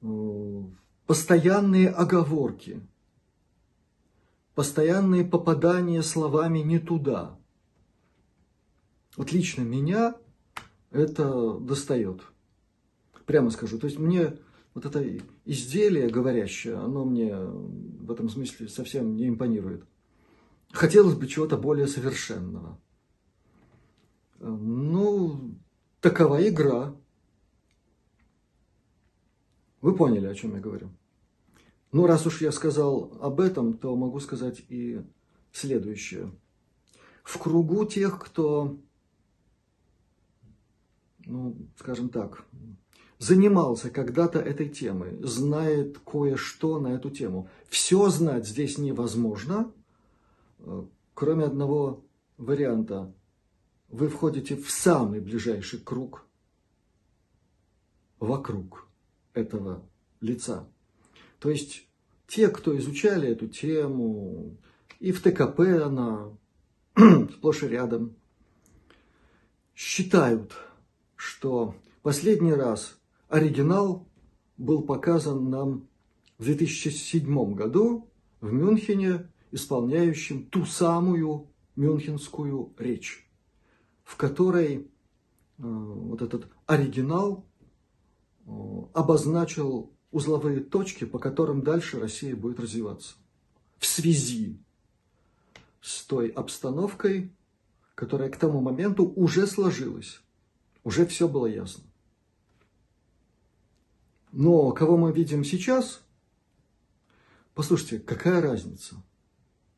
э, 0.00 0.62
постоянные 1.06 1.90
оговорки, 1.90 2.80
постоянные 4.54 5.24
попадания 5.24 6.02
словами 6.02 6.60
не 6.60 6.78
туда. 6.78 7.38
Вот 9.16 9.32
лично 9.32 9.62
меня 9.62 10.16
это 10.90 11.58
достает 11.58 12.22
прямо 13.26 13.50
скажу. 13.50 13.78
То 13.78 13.86
есть 13.86 13.98
мне 13.98 14.38
вот 14.74 14.84
это 14.84 15.04
изделие 15.44 16.08
говорящее, 16.08 16.76
оно 16.76 17.04
мне 17.04 17.36
в 17.36 18.10
этом 18.10 18.28
смысле 18.28 18.68
совсем 18.68 19.16
не 19.16 19.28
импонирует. 19.28 19.84
Хотелось 20.72 21.14
бы 21.14 21.26
чего-то 21.26 21.56
более 21.56 21.86
совершенного. 21.86 22.78
Ну, 24.38 25.54
такова 26.00 26.46
игра. 26.48 26.94
Вы 29.82 29.94
поняли, 29.94 30.26
о 30.26 30.34
чем 30.34 30.54
я 30.54 30.60
говорю. 30.60 30.90
Ну, 31.92 32.06
раз 32.06 32.26
уж 32.26 32.40
я 32.40 32.52
сказал 32.52 33.12
об 33.20 33.40
этом, 33.40 33.74
то 33.76 33.94
могу 33.94 34.18
сказать 34.20 34.62
и 34.68 35.02
следующее. 35.52 36.32
В 37.22 37.38
кругу 37.38 37.84
тех, 37.84 38.18
кто, 38.18 38.78
ну, 41.26 41.56
скажем 41.78 42.08
так, 42.08 42.44
занимался 43.18 43.90
когда-то 43.90 44.40
этой 44.40 44.68
темой, 44.68 45.16
знает 45.22 45.98
кое-что 45.98 46.80
на 46.80 46.88
эту 46.88 47.10
тему. 47.10 47.48
Все 47.68 48.08
знать 48.08 48.46
здесь 48.46 48.78
невозможно, 48.78 49.72
э, 50.58 50.84
кроме 51.14 51.44
одного 51.44 52.04
варианта. 52.36 53.14
Вы 53.88 54.08
входите 54.08 54.56
в 54.56 54.70
самый 54.70 55.20
ближайший 55.20 55.78
круг 55.78 56.26
вокруг 58.18 58.88
этого 59.34 59.82
лица. 60.20 60.68
То 61.38 61.50
есть 61.50 61.86
те, 62.26 62.48
кто 62.48 62.76
изучали 62.78 63.28
эту 63.28 63.48
тему, 63.48 64.56
и 65.00 65.12
в 65.12 65.20
ТКП 65.20 65.60
она 65.84 66.30
сплошь 67.34 67.62
и 67.62 67.68
рядом, 67.68 68.16
считают, 69.74 70.52
что 71.22 71.76
последний 72.02 72.52
раз 72.52 72.98
Оригинал 73.28 74.08
был 74.58 74.82
показан 74.82 75.50
нам 75.50 75.88
в 76.36 76.44
2007 76.44 77.54
году 77.54 78.08
в 78.40 78.52
Мюнхене, 78.52 79.30
исполняющим 79.52 80.46
ту 80.46 80.64
самую 80.66 81.46
мюнхенскую 81.76 82.74
речь, 82.76 83.24
в 84.02 84.16
которой 84.16 84.78
э, 84.78 84.82
вот 85.58 86.22
этот 86.22 86.48
оригинал 86.66 87.46
э, 88.44 88.50
обозначил 88.92 89.92
узловые 90.10 90.58
точки, 90.58 91.04
по 91.04 91.20
которым 91.20 91.62
дальше 91.62 92.00
Россия 92.00 92.34
будет 92.34 92.58
развиваться. 92.58 93.14
В 93.78 93.86
связи 93.86 94.58
с 95.80 96.02
той 96.02 96.28
обстановкой, 96.30 97.32
которая 97.94 98.28
к 98.28 98.36
тому 98.36 98.60
моменту 98.60 99.06
уже 99.14 99.46
сложилась. 99.46 100.20
Уже 100.84 101.06
все 101.06 101.28
было 101.28 101.46
ясно. 101.46 101.84
Но 104.32 104.72
кого 104.72 104.96
мы 104.96 105.12
видим 105.12 105.44
сейчас, 105.44 106.02
послушайте, 107.54 107.98
какая 107.98 108.40
разница 108.40 108.96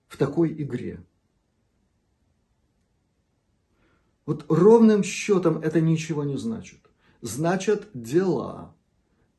в 0.06 0.16
такой 0.16 0.52
игре? 0.52 1.04
Вот 4.26 4.46
ровным 4.48 5.02
счетом 5.02 5.58
это 5.58 5.80
ничего 5.80 6.24
не 6.24 6.38
значит. 6.38 6.80
Значат 7.20 7.88
дела. 7.92 8.74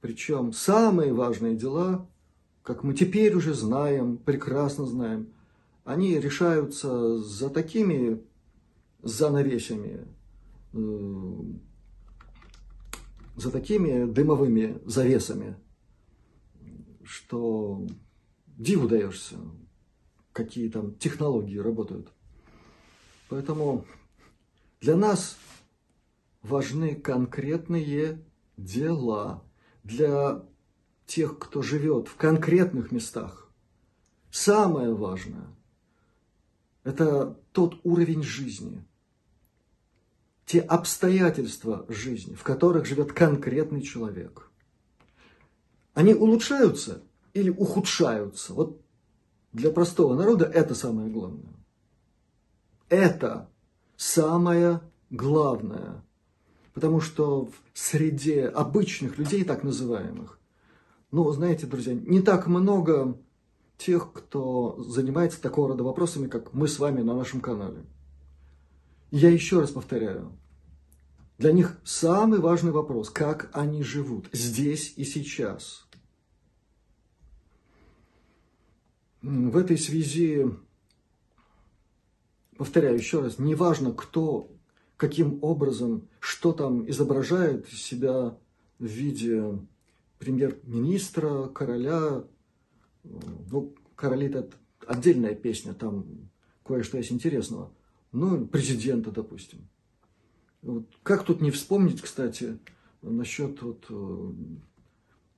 Причем 0.01 0.53
самые 0.53 1.13
важные 1.13 1.55
дела, 1.55 2.07
как 2.61 2.83
мы 2.83 2.93
теперь 2.93 3.33
уже 3.33 3.53
знаем, 3.53 4.17
прекрасно 4.17 4.85
знаем, 4.85 5.33
они 5.83 6.19
решаются 6.19 7.17
за 7.17 7.49
такими 7.49 8.21
занавесями, 9.01 10.05
за 13.35 13.51
такими 13.51 14.05
дымовыми 14.05 14.81
завесами, 14.85 15.57
что 17.03 17.87
диву 18.57 18.87
даешься, 18.87 19.37
какие 20.31 20.69
там 20.69 20.95
технологии 20.95 21.57
работают. 21.57 22.11
Поэтому 23.29 23.85
для 24.81 24.95
нас 24.95 25.37
важны 26.41 26.95
конкретные 26.95 28.23
дела. 28.57 29.43
Для 29.83 30.43
тех, 31.05 31.37
кто 31.37 31.61
живет 31.61 32.07
в 32.07 32.15
конкретных 32.15 32.91
местах, 32.91 33.51
самое 34.31 34.93
важное– 34.93 35.55
это 36.83 37.39
тот 37.51 37.79
уровень 37.83 38.23
жизни, 38.23 38.83
те 40.45 40.59
обстоятельства 40.59 41.85
жизни, 41.89 42.35
в 42.35 42.43
которых 42.43 42.85
живет 42.85 43.13
конкретный 43.13 43.81
человек. 43.81 44.51
Они 45.93 46.13
улучшаются 46.13 47.01
или 47.33 47.49
ухудшаются? 47.49 48.53
Вот 48.53 48.81
для 49.53 49.71
простого 49.71 50.15
народа 50.15 50.45
это 50.45 50.75
самое 50.75 51.09
главное. 51.09 51.53
Это 52.89 53.49
самое 53.97 54.81
главное. 55.09 56.03
Потому 56.73 56.99
что 56.99 57.45
в 57.45 57.53
среде 57.73 58.45
обычных 58.47 59.17
людей, 59.17 59.43
так 59.45 59.63
называемых, 59.63 60.39
ну, 61.11 61.31
знаете, 61.31 61.65
друзья, 61.65 61.93
не 61.93 62.21
так 62.21 62.47
много 62.47 63.17
тех, 63.77 64.11
кто 64.11 64.75
занимается 64.83 65.41
такого 65.41 65.69
рода 65.69 65.83
вопросами, 65.83 66.27
как 66.27 66.53
мы 66.53 66.67
с 66.67 66.77
вами 66.77 67.01
на 67.01 67.15
нашем 67.15 67.39
канале. 67.39 67.85
Я 69.15 69.29
еще 69.29 69.61
раз 69.61 69.71
повторяю, 69.71 70.37
для 71.37 71.53
них 71.53 71.79
самый 71.85 72.41
важный 72.41 72.73
вопрос, 72.73 73.09
как 73.09 73.49
они 73.53 73.81
живут 73.81 74.27
здесь 74.33 74.91
и 74.97 75.05
сейчас. 75.05 75.87
В 79.21 79.55
этой 79.55 79.77
связи, 79.77 80.45
повторяю 82.57 82.97
еще 82.97 83.21
раз, 83.21 83.39
неважно, 83.39 83.93
кто, 83.93 84.51
каким 84.97 85.39
образом, 85.41 86.09
что 86.19 86.51
там 86.51 86.85
изображает 86.89 87.69
себя 87.69 88.37
в 88.79 88.85
виде 88.85 89.57
премьер-министра, 90.19 91.47
короля. 91.47 92.25
Ну, 93.05 93.73
короли 93.95 94.27
это 94.27 94.49
отдельная 94.85 95.35
песня, 95.35 95.73
там 95.73 96.05
кое-что 96.65 96.97
есть 96.97 97.13
интересного. 97.13 97.71
Ну, 98.15 98.47
президента, 98.47 99.11
допустим. 99.11 99.67
Вот. 100.61 100.85
Как 101.03 101.25
тут 101.25 101.41
не 101.41 101.51
вспомнить, 101.51 102.01
кстати, 102.01 102.57
насчет 103.01 103.61
вот, 103.61 103.85
э, 103.89 104.31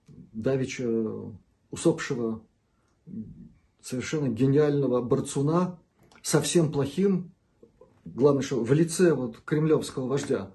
Давича 0.08 0.88
усопшего 1.72 2.44
совершенно 3.82 4.28
гениального 4.28 5.02
борцуна, 5.02 5.80
совсем 6.22 6.72
плохим, 6.72 7.32
главное, 8.06 8.44
что 8.44 8.63
в 8.63 8.72
лице 8.74 9.12
вот 9.16 9.40
кремлевского 9.40 10.08
вождя, 10.08 10.52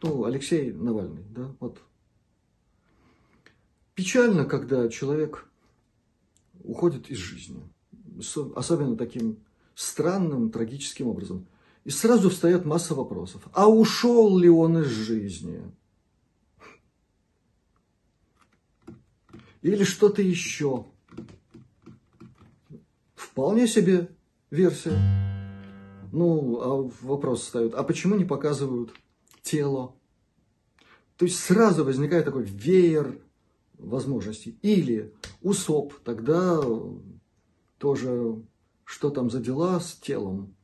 ну, 0.00 0.24
Алексей 0.24 0.72
Навальный, 0.72 1.24
да, 1.28 1.54
вот. 1.60 1.78
Печально, 3.94 4.46
когда 4.46 4.88
человек 4.88 5.46
уходит 6.64 7.10
из 7.10 7.18
жизни, 7.18 7.62
особенно 8.54 8.96
таким 8.96 9.44
странным, 9.76 10.50
трагическим 10.50 11.06
образом. 11.06 11.46
И 11.84 11.90
сразу 11.90 12.30
встает 12.30 12.64
масса 12.64 12.96
вопросов. 12.96 13.42
А 13.52 13.68
ушел 13.68 14.36
ли 14.36 14.48
он 14.48 14.78
из 14.78 14.86
жизни? 14.86 15.62
Или 19.62 19.84
что-то 19.84 20.22
еще? 20.22 20.86
Вполне 23.14 23.68
себе 23.68 24.08
версия. 24.50 24.98
Ну, 26.10 26.60
а 26.60 26.90
вопрос 27.02 27.42
встает, 27.42 27.74
а 27.74 27.82
почему 27.82 28.16
не 28.16 28.24
показывают 28.24 28.92
тело? 29.42 29.94
То 31.18 31.26
есть 31.26 31.38
сразу 31.38 31.84
возникает 31.84 32.24
такой 32.24 32.44
веер 32.44 33.20
возможностей. 33.78 34.58
Или 34.62 35.12
УСОП, 35.42 35.94
тогда 36.04 36.60
тоже 37.78 38.42
что 38.86 39.10
там 39.10 39.30
за 39.30 39.40
дела 39.40 39.78
с 39.80 39.94
телом. 39.96 40.54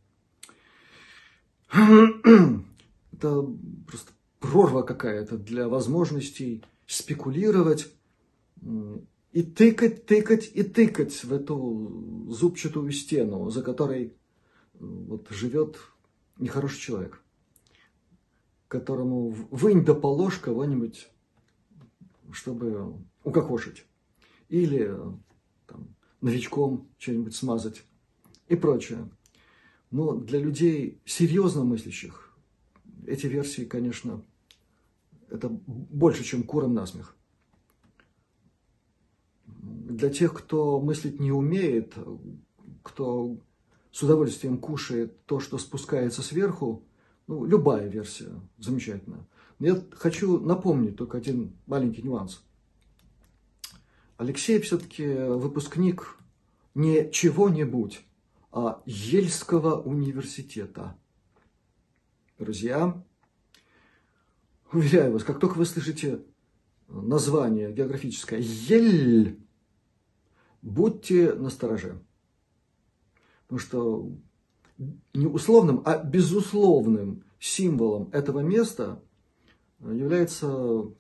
Это 1.72 3.46
просто 3.86 4.12
прорва 4.38 4.82
какая-то 4.82 5.36
для 5.36 5.68
возможностей 5.68 6.64
спекулировать 6.86 7.92
и 9.32 9.42
тыкать, 9.42 10.06
тыкать 10.06 10.50
и 10.54 10.62
тыкать 10.62 11.24
в 11.24 11.32
эту 11.32 12.26
зубчатую 12.28 12.92
стену, 12.92 13.50
за 13.50 13.62
которой 13.62 14.16
вот 14.74 15.28
живет 15.30 15.78
нехороший 16.38 16.80
человек, 16.80 17.22
которому 18.68 19.30
вынь 19.50 19.84
да 19.84 19.94
положь 19.94 20.38
кого-нибудь, 20.38 21.08
чтобы 22.30 22.94
укокошить. 23.24 23.84
Или 24.48 24.94
там, 25.66 25.96
новичком 26.20 26.88
что-нибудь 26.98 27.34
смазать 27.34 27.82
и 28.48 28.56
прочее. 28.56 29.08
Но 29.90 30.14
для 30.14 30.38
людей 30.38 31.00
серьезно 31.04 31.64
мыслящих 31.64 32.36
эти 33.06 33.26
версии, 33.26 33.62
конечно, 33.62 34.22
это 35.28 35.48
больше, 35.48 36.24
чем 36.24 36.42
куром 36.42 36.74
насмех 36.74 37.16
для 39.92 40.10
тех, 40.10 40.34
кто 40.34 40.80
мыслить 40.80 41.20
не 41.20 41.32
умеет, 41.32 41.94
кто 42.82 43.36
с 43.90 44.02
удовольствием 44.02 44.58
кушает 44.58 45.24
то, 45.26 45.38
что 45.40 45.58
спускается 45.58 46.22
сверху, 46.22 46.84
ну, 47.26 47.44
любая 47.44 47.88
версия 47.88 48.30
замечательная. 48.58 49.26
Но 49.58 49.66
я 49.66 49.82
хочу 49.92 50.40
напомнить 50.40 50.96
только 50.96 51.18
один 51.18 51.52
маленький 51.66 52.02
нюанс. 52.02 52.42
Алексей 54.16 54.60
все-таки 54.60 55.06
выпускник 55.06 56.16
не 56.74 57.10
чего-нибудь, 57.10 58.04
Ельского 58.84 59.80
университета. 59.80 60.98
Друзья, 62.38 63.02
уверяю 64.72 65.12
вас, 65.12 65.24
как 65.24 65.38
только 65.38 65.56
вы 65.56 65.64
слышите 65.64 66.22
название 66.88 67.72
географическое 67.72 68.40
Ель, 68.40 69.40
будьте 70.60 71.32
настороже. 71.32 72.02
Потому 73.42 73.58
что 73.58 74.12
не 75.14 75.26
условным, 75.26 75.82
а 75.84 76.02
безусловным 76.02 77.24
символом 77.38 78.10
этого 78.12 78.40
места 78.40 79.02
является 79.80 80.90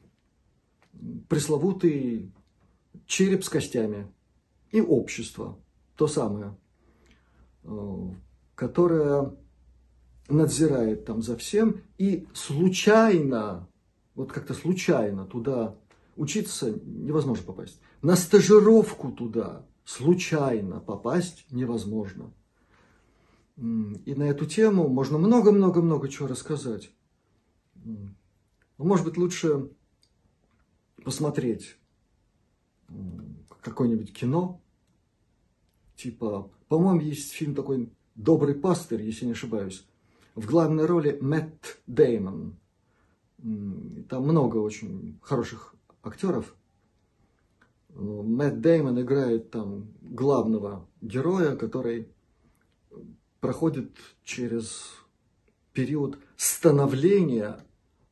пресловутый 1.28 2.32
череп 3.06 3.44
с 3.44 3.48
костями 3.48 4.12
и 4.70 4.80
общество, 4.80 5.58
то 5.96 6.06
самое, 6.06 6.56
которое 8.54 9.36
надзирает 10.28 11.04
там 11.04 11.22
за 11.22 11.36
всем 11.36 11.82
и 11.98 12.26
случайно, 12.34 13.68
вот 14.14 14.32
как-то 14.32 14.54
случайно 14.54 15.26
туда 15.26 15.76
учиться 16.16 16.72
невозможно 16.84 17.44
попасть. 17.44 17.80
На 18.02 18.16
стажировку 18.16 19.12
туда 19.12 19.66
случайно 19.84 20.80
попасть 20.80 21.46
невозможно. 21.50 22.32
И 23.56 24.14
на 24.14 24.24
эту 24.24 24.46
тему 24.46 24.88
можно 24.88 25.18
много-много-много 25.18 26.08
чего 26.08 26.26
рассказать. 26.26 26.90
Может 28.78 29.04
быть, 29.04 29.16
лучше 29.16 29.70
посмотреть 31.04 31.76
какое-нибудь 33.60 34.12
кино. 34.12 34.60
Типа, 35.96 36.50
по-моему, 36.72 37.02
есть 37.02 37.32
фильм 37.32 37.54
такой 37.54 37.90
«Добрый 38.14 38.54
пастырь», 38.54 39.02
если 39.02 39.26
не 39.26 39.32
ошибаюсь. 39.32 39.84
В 40.34 40.46
главной 40.46 40.86
роли 40.86 41.18
Мэтт 41.20 41.82
Деймон. 41.86 42.56
Там 44.08 44.22
много 44.22 44.56
очень 44.56 45.18
хороших 45.20 45.74
актеров. 46.02 46.56
Мэтт 47.90 48.62
Деймон 48.62 48.98
играет 49.02 49.50
там 49.50 49.92
главного 50.00 50.88
героя, 51.02 51.56
который 51.56 52.08
проходит 53.40 53.90
через 54.24 54.94
период 55.74 56.18
становления 56.38 57.62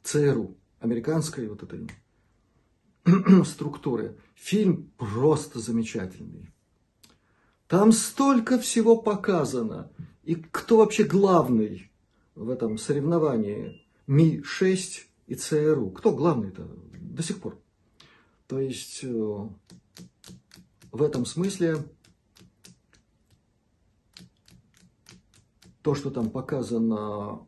ЦРУ, 0.02 0.54
американской 0.80 1.48
вот 1.48 1.62
этой 1.62 1.88
структуры. 3.46 4.18
Фильм 4.34 4.92
просто 4.98 5.60
замечательный. 5.60 6.52
Там 7.70 7.92
столько 7.92 8.58
всего 8.58 8.96
показано. 8.96 9.92
И 10.24 10.34
кто 10.34 10.78
вообще 10.78 11.04
главный 11.04 11.92
в 12.34 12.50
этом 12.50 12.76
соревновании? 12.78 13.86
Ми-6 14.08 15.02
и 15.28 15.34
ЦРУ. 15.36 15.92
Кто 15.92 16.10
главный-то 16.10 16.68
до 17.00 17.22
сих 17.22 17.40
пор? 17.40 17.60
То 18.48 18.58
есть 18.58 19.04
э, 19.04 19.48
в 20.90 21.00
этом 21.00 21.24
смысле 21.24 21.76
то, 25.82 25.94
что 25.94 26.10
там 26.10 26.30
показано 26.30 27.46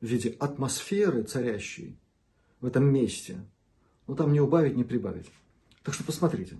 в 0.00 0.06
виде 0.06 0.30
атмосферы 0.40 1.22
царящей 1.22 1.96
в 2.60 2.66
этом 2.66 2.92
месте, 2.92 3.48
ну 4.08 4.16
там 4.16 4.32
не 4.32 4.40
убавить, 4.40 4.74
не 4.74 4.82
прибавить. 4.82 5.30
Так 5.84 5.94
что 5.94 6.02
посмотрите. 6.02 6.56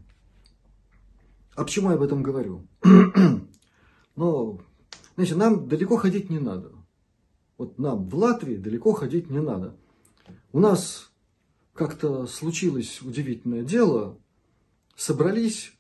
А 1.57 1.65
почему 1.65 1.89
я 1.89 1.97
об 1.97 2.03
этом 2.03 2.23
говорю? 2.23 2.69
Но, 4.17 4.61
знаете, 5.15 5.35
нам 5.35 5.67
далеко 5.67 5.97
ходить 5.97 6.29
не 6.29 6.39
надо. 6.39 6.73
Вот 7.57 7.79
нам 7.79 8.07
в 8.09 8.15
Латвии 8.15 8.57
далеко 8.57 8.93
ходить 8.93 9.31
не 9.31 9.41
надо. 9.41 9.75
У 10.53 10.61
нас 10.61 11.11
как-то 11.73 12.27
случилось 12.27 13.01
удивительное 13.01 13.63
дело. 13.63 14.19
Собрались 14.95 15.73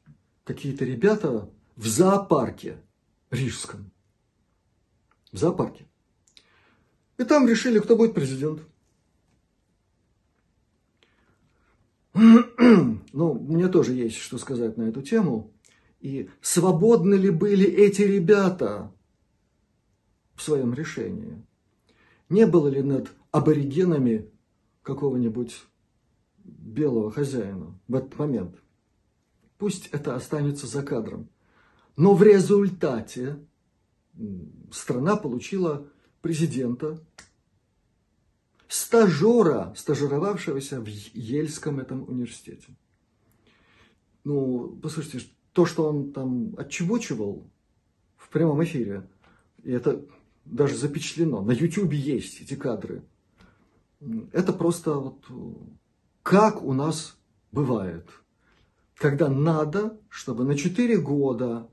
какие-то 0.44 0.86
ребята 0.86 1.50
в 1.76 1.86
зоопарке 1.86 2.82
рижском. 3.30 3.90
В 5.30 5.36
зоопарке. 5.36 5.86
И 7.18 7.24
там 7.24 7.46
решили, 7.46 7.80
кто 7.80 7.96
будет 7.96 8.14
президент. 8.14 8.62
Ну, 13.12 13.32
мне 13.32 13.68
тоже 13.68 13.94
есть 13.94 14.16
что 14.16 14.36
сказать 14.36 14.76
на 14.76 14.82
эту 14.82 15.00
тему. 15.00 15.50
И 16.06 16.30
свободны 16.40 17.16
ли 17.16 17.30
были 17.30 17.66
эти 17.66 18.02
ребята 18.02 18.92
в 20.36 20.42
своем 20.42 20.72
решении? 20.72 21.44
Не 22.28 22.46
было 22.46 22.68
ли 22.68 22.80
над 22.80 23.10
аборигенами 23.32 24.30
какого-нибудь 24.82 25.64
белого 26.44 27.10
хозяина 27.10 27.76
в 27.88 27.96
этот 27.96 28.16
момент? 28.20 28.62
Пусть 29.58 29.88
это 29.88 30.14
останется 30.14 30.68
за 30.68 30.84
кадром. 30.84 31.28
Но 31.96 32.14
в 32.14 32.22
результате 32.22 33.44
страна 34.70 35.16
получила 35.16 35.88
президента, 36.20 37.04
стажера, 38.68 39.74
стажировавшегося 39.76 40.80
в 40.80 40.86
Ельском 40.86 41.80
этом 41.80 42.08
университете. 42.08 42.76
Ну, 44.22 44.78
послушайте, 44.80 45.26
то, 45.56 45.64
что 45.64 45.88
он 45.88 46.12
там 46.12 46.54
отчевочивал 46.58 47.42
в 48.18 48.28
прямом 48.28 48.62
эфире, 48.62 49.08
и 49.64 49.72
это 49.72 50.04
даже 50.44 50.76
запечатлено, 50.76 51.40
на 51.40 51.52
Ютубе 51.52 51.96
есть 51.96 52.42
эти 52.42 52.54
кадры, 52.54 53.02
это 54.32 54.52
просто 54.52 54.92
вот 54.92 55.24
как 56.22 56.62
у 56.62 56.74
нас 56.74 57.16
бывает, 57.52 58.06
когда 58.96 59.30
надо, 59.30 59.98
чтобы 60.10 60.44
на 60.44 60.58
4 60.58 60.98
года 60.98 61.70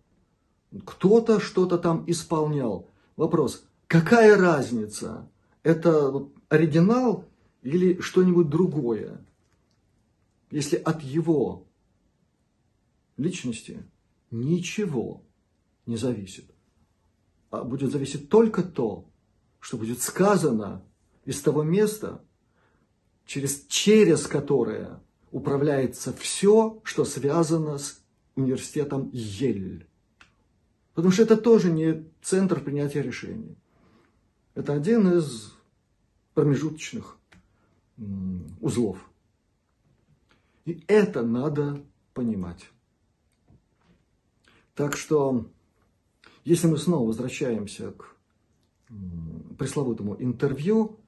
кто-то 0.86 1.42
что-то 1.42 1.78
там 1.78 2.06
исполнял. 2.08 2.90
Вопрос, 3.18 3.66
какая 3.88 4.38
разница? 4.38 5.30
Это 5.62 6.26
оригинал 6.48 7.26
или 7.64 8.00
что-нибудь 8.00 8.48
другое? 8.48 9.26
Если 10.52 10.78
от 10.78 11.02
его 11.04 11.66
личности 13.18 13.84
ничего 14.32 15.24
не 15.86 15.98
зависит, 15.98 16.46
а 17.50 17.64
будет 17.64 17.92
зависеть 17.92 18.30
только 18.30 18.64
то, 18.64 19.10
что 19.60 19.78
будет 19.78 20.02
сказано 20.02 20.84
из 21.26 21.42
того 21.42 21.64
места, 21.64 22.24
через, 23.26 23.66
через 23.68 24.28
которое 24.28 25.02
управляется 25.32 26.14
все, 26.14 26.82
что 26.84 27.06
связано 27.06 27.78
с 27.78 28.02
университетом 28.36 29.10
Ель. 29.14 29.88
Потому 30.94 31.12
что 31.12 31.24
это 31.24 31.38
тоже 31.38 31.72
не 31.72 32.06
центр 32.22 32.62
принятия 32.62 33.02
решений. 33.02 33.56
Это 34.54 34.74
один 34.74 35.12
из 35.18 35.54
промежуточных 36.34 37.18
узлов. 38.62 38.98
И 40.66 40.84
это 40.88 41.24
надо 41.24 41.84
понимать. 42.14 42.73
Так 44.76 44.98
что, 44.98 45.50
если 46.44 46.68
мы 46.68 46.78
снова 46.78 47.08
возвращаемся 47.08 47.92
к 47.92 48.16
пресловутому 49.58 50.16
интервью, 50.20 51.00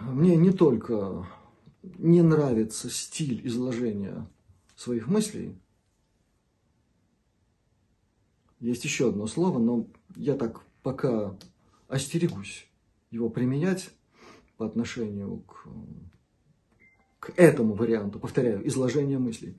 мне 0.00 0.36
не 0.36 0.52
только 0.52 1.26
не 1.82 2.22
нравится 2.22 2.90
стиль 2.90 3.46
изложения 3.46 4.26
своих 4.76 5.06
мыслей, 5.06 5.56
есть 8.58 8.84
еще 8.84 9.08
одно 9.08 9.26
слово, 9.26 9.58
но 9.58 9.86
я 10.16 10.34
так 10.36 10.62
пока 10.82 11.36
остерегусь 11.88 12.66
его 13.10 13.30
применять 13.30 13.90
по 14.56 14.66
отношению 14.66 15.38
к, 15.40 15.66
к 17.18 17.32
этому 17.36 17.74
варианту, 17.74 18.18
повторяю, 18.18 18.66
изложения 18.68 19.18
мыслей. 19.18 19.56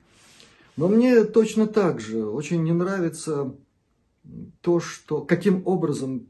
Но 0.76 0.88
мне 0.88 1.24
точно 1.24 1.66
так 1.66 2.00
же 2.00 2.24
очень 2.24 2.62
не 2.62 2.72
нравится 2.72 3.54
то, 4.60 4.80
что, 4.80 5.22
каким 5.22 5.66
образом 5.66 6.28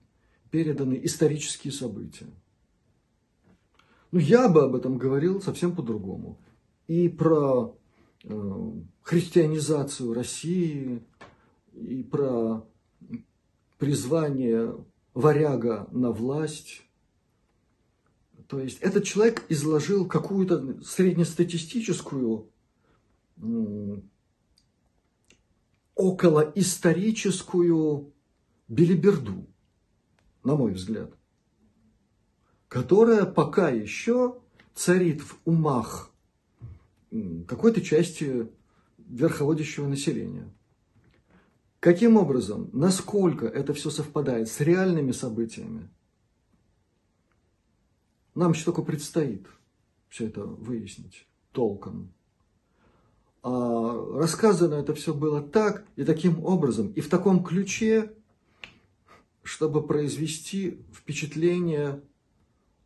переданы 0.51 1.01
исторические 1.03 1.73
события. 1.73 2.27
Ну, 4.11 4.19
я 4.19 4.49
бы 4.49 4.63
об 4.63 4.75
этом 4.75 4.99
говорил 4.99 5.41
совсем 5.41 5.75
по-другому. 5.75 6.39
И 6.87 7.09
про 7.09 7.75
э, 8.25 8.73
христианизацию 9.03 10.13
России, 10.13 11.03
и 11.73 12.03
про 12.03 12.67
призвание 13.79 14.77
варяга 15.15 15.89
на 15.91 16.11
власть. 16.11 16.83
То 18.47 18.61
есть 18.61 18.79
этот 18.81 19.05
человек 19.05 19.45
изложил 19.49 20.07
какую-то 20.07 20.83
среднестатистическую, 20.83 22.49
околоисторическую 26.11 28.13
билиберду, 28.69 29.47
на 30.43 30.57
мой 30.57 30.73
взгляд 30.73 31.15
которая 32.73 33.27
пока 33.27 33.69
еще 33.69 34.41
царит 34.75 35.21
в 35.21 35.37
умах 35.45 36.11
какой-то 37.47 37.83
части 37.83 38.51
верховодящего 38.97 39.87
населения. 39.87 40.51
Каким 41.81 42.17
образом, 42.17 42.71
насколько 42.73 43.45
это 43.45 43.75
все 43.75 43.91
совпадает 43.91 44.49
с 44.49 44.59
реальными 44.61 45.13
событиями, 45.13 45.91
нам 48.35 48.53
еще 48.53 48.65
только 48.65 48.81
предстоит 48.81 49.47
все 50.09 50.29
это 50.29 50.43
выяснить 50.43 51.27
толком. 51.51 52.15
А 53.43 54.19
рассказано 54.19 54.75
это 54.75 54.95
все 54.95 55.13
было 55.13 55.43
так 55.43 55.85
и 55.97 56.05
таким 56.05 56.45
образом, 56.45 56.93
и 56.93 57.01
в 57.01 57.09
таком 57.09 57.43
ключе, 57.43 58.13
чтобы 59.43 59.85
произвести 59.85 60.85
впечатление 60.93 62.01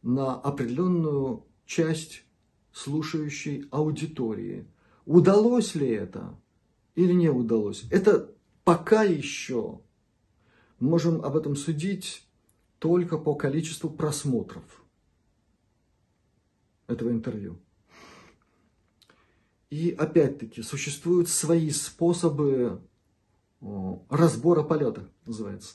на 0.02 0.34
определенную 0.34 1.44
часть 1.66 2.24
слушающей 2.72 3.66
аудитории. 3.70 4.66
Удалось 5.04 5.74
ли 5.74 5.88
это 5.88 6.38
или 6.94 7.12
не 7.12 7.28
удалось? 7.28 7.84
Это 7.90 8.34
пока 8.64 9.02
еще 9.02 9.80
можем 10.80 11.22
об 11.22 11.36
этом 11.36 11.54
судить 11.54 12.26
только 12.78 13.18
по 13.18 13.34
количеству 13.34 13.90
просмотров 13.90 14.64
этого 16.86 17.10
интервью. 17.10 17.58
И 19.70 19.90
опять-таки 19.90 20.62
существуют 20.62 21.28
свои 21.28 21.70
способы 21.70 22.80
разбора 24.08 24.62
полета, 24.62 25.08
называется. 25.24 25.74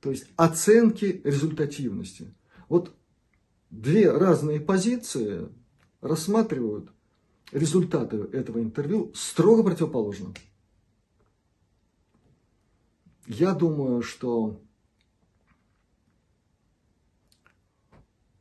То 0.00 0.10
есть 0.10 0.26
оценки 0.36 1.20
результативности. 1.24 2.34
Вот 2.68 2.94
две 3.70 4.10
разные 4.10 4.60
позиции 4.60 5.48
рассматривают 6.00 6.90
результаты 7.52 8.16
этого 8.16 8.58
интервью 8.58 9.12
строго 9.14 9.62
противоположно. 9.62 10.34
Я 13.26 13.54
думаю, 13.54 14.02
что 14.02 14.60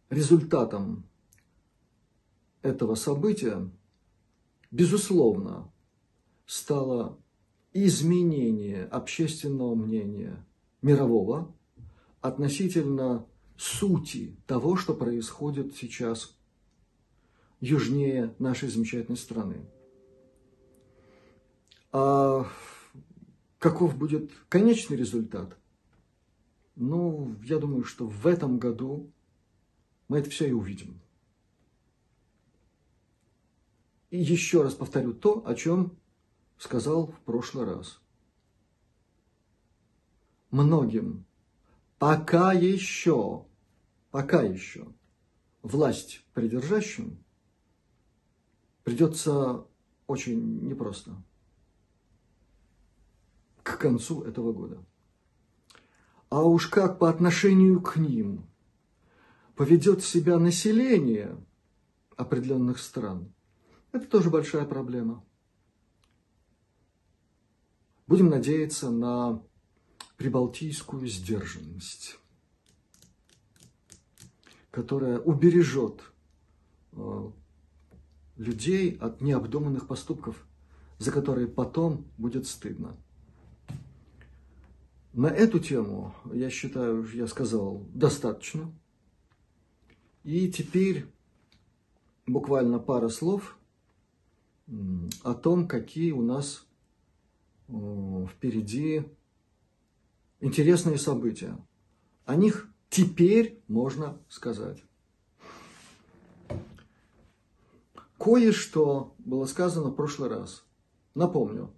результатом 0.10 1.06
этого 2.62 2.96
события, 2.96 3.70
безусловно, 4.74 5.72
стало 6.48 7.20
изменение 7.74 8.86
общественного 8.86 9.76
мнения 9.76 10.46
мирового 10.82 11.56
относительно 12.22 13.26
сути 13.56 14.36
того, 14.48 14.76
что 14.76 14.96
происходит 14.96 15.76
сейчас 15.76 16.36
южнее 17.62 18.36
нашей 18.40 18.68
замечательной 18.68 19.18
страны. 19.18 19.64
А 21.92 22.48
каков 23.60 23.96
будет 23.96 24.32
конечный 24.50 24.98
результат? 24.98 25.56
Ну, 26.76 27.36
я 27.44 27.60
думаю, 27.60 27.84
что 27.84 28.08
в 28.08 28.26
этом 28.26 28.58
году 28.58 29.12
мы 30.08 30.18
это 30.18 30.32
все 30.32 30.50
и 30.50 30.52
увидим. 30.52 31.03
И 34.14 34.18
еще 34.20 34.62
раз 34.62 34.76
повторю 34.76 35.12
то, 35.12 35.42
о 35.44 35.56
чем 35.56 35.98
сказал 36.60 37.08
в 37.08 37.20
прошлый 37.22 37.66
раз. 37.66 38.00
Многим 40.52 41.26
пока 41.98 42.54
еще, 42.54 43.48
пока 44.12 44.44
еще 44.44 44.86
власть 45.64 46.24
придержащим 46.36 47.26
придется 48.84 49.66
очень 50.06 50.64
непросто 50.64 51.16
к 53.64 53.80
концу 53.80 54.22
этого 54.22 54.54
года. 54.54 54.86
А 56.30 56.44
уж 56.44 56.68
как 56.68 57.00
по 57.00 57.10
отношению 57.10 57.82
к 57.82 57.98
ним 57.98 58.46
поведет 59.56 60.04
себя 60.04 60.38
население 60.38 61.36
определенных 62.16 62.78
стран– 62.78 63.34
это 63.94 64.08
тоже 64.08 64.30
большая 64.30 64.66
проблема. 64.66 65.24
Будем 68.08 68.30
надеяться 68.30 68.90
на 68.90 69.42
прибалтийскую 70.18 71.08
сдержанность, 71.08 72.20
которая 74.72 75.20
убережет 75.20 76.02
э, 76.92 77.32
людей 78.36 78.98
от 78.98 79.22
необдуманных 79.22 79.88
поступков, 79.88 80.46
за 80.98 81.12
которые 81.12 81.48
потом 81.48 82.12
будет 82.18 82.48
стыдно. 82.48 82.98
На 85.14 85.28
эту 85.28 85.60
тему, 85.60 86.16
я 86.34 86.50
считаю, 86.50 87.08
я 87.14 87.28
сказал 87.28 87.88
достаточно. 87.94 88.74
И 90.24 90.52
теперь 90.52 91.06
буквально 92.26 92.80
пара 92.80 93.10
слов– 93.10 93.58
о 94.68 95.34
том, 95.34 95.68
какие 95.68 96.12
у 96.12 96.22
нас 96.22 96.66
впереди 97.68 99.04
интересные 100.40 100.98
события. 100.98 101.58
О 102.26 102.36
них 102.36 102.70
теперь 102.90 103.62
можно 103.68 104.18
сказать. 104.30 104.84
Кое-что 108.18 109.14
было 109.20 109.46
сказано 109.46 109.90
в 109.90 109.96
прошлый 109.96 110.30
раз. 110.30 110.64
Напомню, 111.14 111.74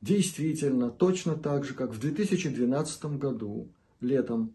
действительно, 0.00 0.90
точно 0.90 1.36
так 1.36 1.64
же, 1.64 1.74
как 1.74 1.90
в 1.92 2.00
2012 2.00 3.04
году, 3.18 3.68
летом, 4.00 4.54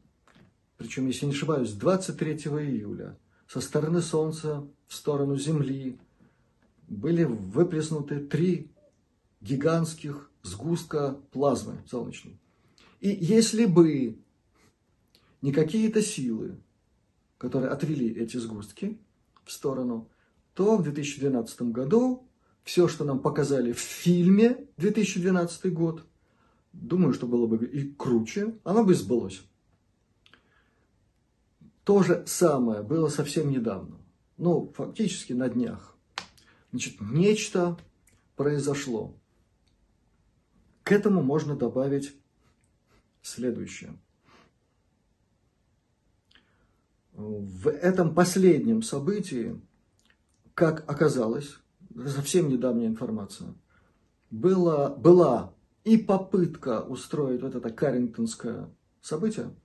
причем, 0.77 1.07
если 1.07 1.27
не 1.27 1.33
ошибаюсь, 1.33 1.73
23 1.73 2.33
июля, 2.33 3.17
со 3.47 3.61
стороны 3.61 4.01
Солнца 4.01 4.67
в 4.87 4.93
сторону 4.93 5.37
Земли 5.37 5.99
были 6.87 7.23
выплеснуты 7.23 8.19
три 8.19 8.71
гигантских 9.41 10.31
сгустка 10.43 11.19
плазмы 11.31 11.83
солнечной. 11.87 12.39
И 12.99 13.09
если 13.09 13.65
бы 13.65 14.17
не 15.41 15.51
какие-то 15.51 16.01
силы, 16.01 16.57
которые 17.37 17.69
отвели 17.69 18.09
эти 18.09 18.37
сгустки 18.37 18.99
в 19.43 19.51
сторону, 19.51 20.09
то 20.53 20.77
в 20.77 20.83
2012 20.83 21.61
году 21.63 22.27
все, 22.63 22.87
что 22.87 23.05
нам 23.05 23.19
показали 23.19 23.71
в 23.71 23.79
фильме 23.79 24.67
2012 24.77 25.71
год, 25.73 26.05
думаю, 26.73 27.13
что 27.13 27.27
было 27.27 27.45
бы 27.45 27.63
и 27.65 27.91
круче, 27.93 28.57
оно 28.63 28.83
бы 28.83 28.95
сбылось. 28.95 29.41
То 31.83 32.03
же 32.03 32.23
самое 32.25 32.81
было 32.81 33.07
совсем 33.07 33.49
недавно, 33.49 33.97
ну, 34.37 34.73
фактически 34.75 35.33
на 35.33 35.47
днях. 35.47 35.96
Значит, 36.71 36.99
нечто 36.99 37.77
произошло. 38.35 39.15
К 40.83 40.91
этому 40.91 41.23
можно 41.23 41.55
добавить 41.55 42.15
следующее. 43.21 43.97
В 47.13 47.69
этом 47.69 48.13
последнем 48.13 48.83
событии, 48.83 49.59
как 50.53 50.89
оказалось, 50.89 51.57
совсем 52.05 52.49
недавняя 52.49 52.87
информация, 52.87 53.55
была, 54.29 54.89
была 54.89 55.53
и 55.83 55.97
попытка 55.97 56.81
устроить 56.83 57.41
вот 57.41 57.55
это 57.55 57.71
карингтонское 57.71 58.69
событие. 59.01 59.55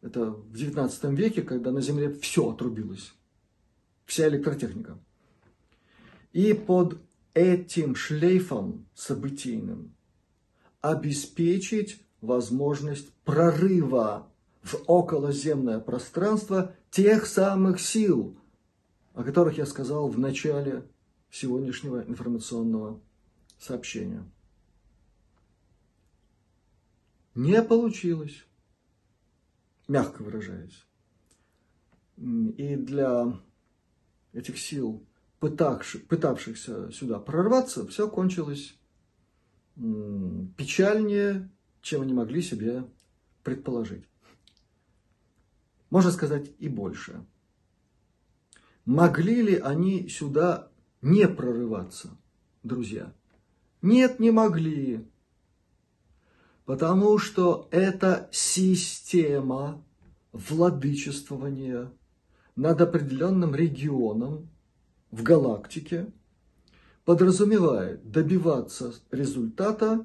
Это 0.00 0.30
в 0.30 0.52
19 0.56 1.04
веке, 1.12 1.42
когда 1.42 1.70
на 1.70 1.80
Земле 1.80 2.12
все 2.12 2.50
отрубилось, 2.50 3.14
вся 4.06 4.28
электротехника– 4.28 4.98
и 6.32 6.52
под 6.52 6.98
этим 7.34 7.94
шлейфом 7.94 8.86
событийным 8.94 9.94
обеспечить 10.80 12.02
возможность 12.20 13.12
прорыва 13.24 14.28
в 14.62 14.76
околоземное 14.86 15.80
пространство 15.80 16.74
тех 16.90 17.26
самых 17.26 17.80
сил, 17.80 18.36
о 19.14 19.24
которых 19.24 19.58
я 19.58 19.66
сказал 19.66 20.08
в 20.08 20.18
начале 20.18 20.86
сегодняшнего 21.30 22.02
информационного 22.02 23.00
сообщения. 23.58 24.24
Не 27.34 27.62
получилось, 27.62 28.44
мягко 29.88 30.22
выражаясь. 30.22 30.84
И 32.18 32.76
для 32.76 33.40
этих 34.32 34.58
сил 34.58 35.02
пытавшихся 35.42 36.92
сюда 36.92 37.18
прорваться, 37.18 37.84
все 37.88 38.08
кончилось 38.08 38.78
печальнее, 40.56 41.50
чем 41.80 42.02
они 42.02 42.12
могли 42.12 42.42
себе 42.42 42.84
предположить. 43.42 44.04
Можно 45.90 46.12
сказать 46.12 46.52
и 46.58 46.68
больше. 46.68 47.26
Могли 48.84 49.42
ли 49.42 49.56
они 49.56 50.08
сюда 50.08 50.70
не 51.00 51.26
прорываться, 51.26 52.16
друзья? 52.62 53.12
Нет, 53.82 54.20
не 54.20 54.30
могли. 54.30 55.04
Потому 56.64 57.18
что 57.18 57.68
это 57.72 58.28
система 58.30 59.84
владычествования 60.30 61.92
над 62.54 62.80
определенным 62.80 63.56
регионом, 63.56 64.51
в 65.12 65.22
галактике 65.22 66.10
подразумевает 67.04 68.10
добиваться 68.10 68.94
результата 69.12 70.04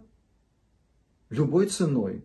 любой 1.30 1.68
ценой. 1.68 2.24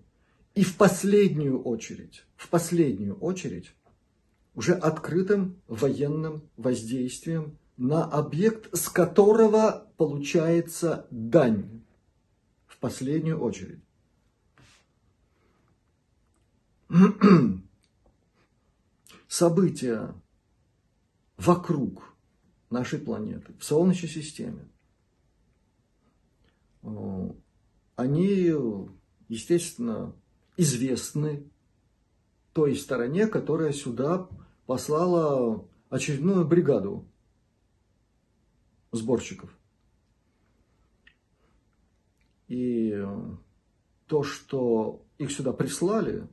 И 0.55 0.64
в 0.64 0.76
последнюю 0.76 1.62
очередь, 1.62 2.26
в 2.37 2.51
последнюю 2.51 3.16
очередь, 3.18 3.72
уже 4.55 4.74
открытым 4.74 5.62
военным 5.66 6.43
воздействием 6.59 7.57
на 7.78 8.05
объект, 8.05 8.76
с 8.76 8.91
которого 8.91 9.87
получается 9.97 11.07
дань. 11.11 11.83
В 12.66 12.76
последнюю 12.78 13.41
очередь. 13.41 13.80
События 19.28 20.14
вокруг 21.39 22.11
нашей 22.72 22.98
планеты, 22.98 23.54
в 23.58 23.64
Солнечной 23.64 24.10
системе, 24.10 24.66
они, 27.96 28.52
естественно, 29.28 30.14
известны 30.56 31.44
той 32.52 32.76
стороне, 32.76 33.26
которая 33.26 33.72
сюда 33.72 34.28
послала 34.66 35.66
очередную 35.88 36.46
бригаду 36.46 37.06
сборщиков. 38.90 39.56
И 42.48 43.02
то, 44.06 44.22
что 44.22 45.02
их 45.18 45.30
сюда 45.30 45.52
прислали, 45.52 46.26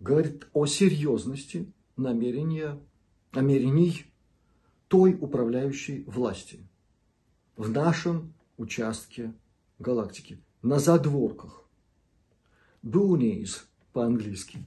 говорит 0.00 0.48
о 0.52 0.66
серьезности 0.66 1.72
намерения, 1.96 2.80
намерений 3.32 4.06
той 4.88 5.14
управляющей 5.14 6.04
власти 6.04 6.66
в 7.56 7.70
нашем 7.70 8.34
участке 8.56 9.34
галактики, 9.78 10.42
на 10.62 10.78
задворках. 10.78 11.64
Boonies 12.82 13.64
по-английски. 13.92 14.64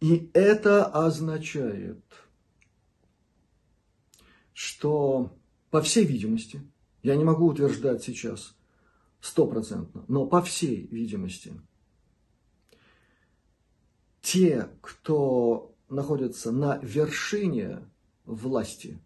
И 0.00 0.30
это 0.32 0.86
означает, 0.86 2.02
что, 4.52 5.36
по 5.70 5.80
всей 5.80 6.04
видимости, 6.04 6.60
я 7.02 7.14
не 7.16 7.24
могу 7.24 7.46
утверждать 7.46 8.02
сейчас 8.02 8.56
стопроцентно, 9.20 10.04
но 10.08 10.26
по 10.26 10.42
всей 10.42 10.86
видимости, 10.86 11.52
те, 14.22 14.70
кто 14.80 15.74
находится 15.88 16.52
на 16.52 16.78
вершине 16.78 17.80
власти, 18.24 18.98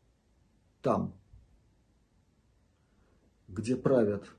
там, 0.82 1.18
где 3.48 3.76
правят 3.76 4.30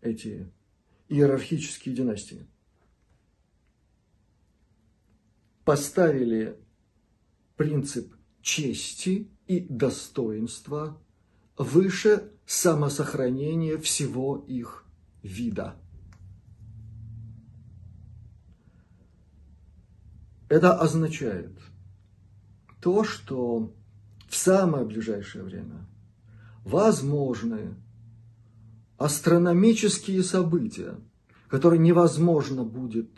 эти 0.00 0.50
иерархические 1.08 1.94
династии, 1.94 2.48
поставили 5.64 6.58
принцип 7.56 8.14
чести 8.40 9.30
и 9.46 9.60
достоинства 9.60 11.00
выше 11.56 12.32
самосохранения 12.46 13.76
всего 13.78 14.38
их 14.48 14.86
вида. 15.22 15.76
Это 20.48 20.78
означает 20.78 21.58
то, 22.80 23.04
что 23.04 23.74
в 24.28 24.36
самое 24.36 24.84
ближайшее 24.84 25.44
время 25.44 25.86
возможны 26.64 27.74
астрономические 28.96 30.22
события, 30.22 30.98
которые 31.48 31.80
невозможно 31.80 32.64
будет 32.64 33.10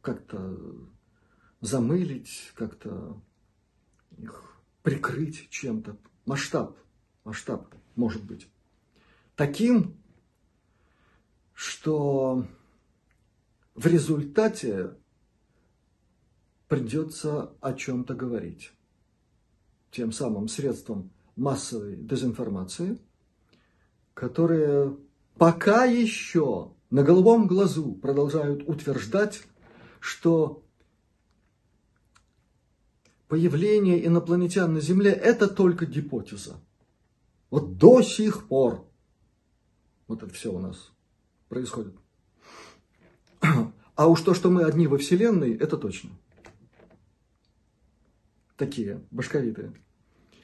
как-то 0.00 0.56
замылить, 1.60 2.52
как-то 2.54 3.20
их 4.16 4.56
прикрыть 4.82 5.48
чем-то. 5.50 5.96
Масштаб, 6.26 6.78
масштаб 7.24 7.74
может 7.96 8.22
быть 8.24 8.48
таким, 9.36 9.96
что 11.54 12.46
в 13.74 13.86
результате 13.86 14.96
придется 16.70 17.52
о 17.60 17.74
чем-то 17.74 18.14
говорить. 18.14 18.70
Тем 19.90 20.12
самым 20.12 20.46
средством 20.46 21.10
массовой 21.34 21.96
дезинформации, 21.96 22.96
которые 24.14 24.96
пока 25.36 25.84
еще 25.84 26.70
на 26.90 27.02
голубом 27.02 27.48
глазу 27.48 27.94
продолжают 27.94 28.68
утверждать, 28.68 29.42
что 29.98 30.62
появление 33.26 34.06
инопланетян 34.06 34.72
на 34.72 34.80
Земле– 34.80 35.10
это 35.12 35.48
только 35.48 35.86
гипотеза. 35.86 36.60
Вот 37.50 37.78
до 37.78 38.00
сих 38.00 38.46
пор 38.46 38.86
вот 40.06 40.22
это 40.22 40.32
все 40.32 40.52
у 40.52 40.60
нас 40.60 40.92
происходит. 41.48 41.96
А 43.96 44.06
уж 44.06 44.22
то, 44.22 44.32
что 44.32 44.48
мы 44.50 44.64
одни 44.64 44.86
во 44.86 44.96
Вселенной, 44.96 45.54
это 45.54 45.76
точно. 45.76 46.10
Такие, 48.60 49.02
башковитые. 49.10 49.72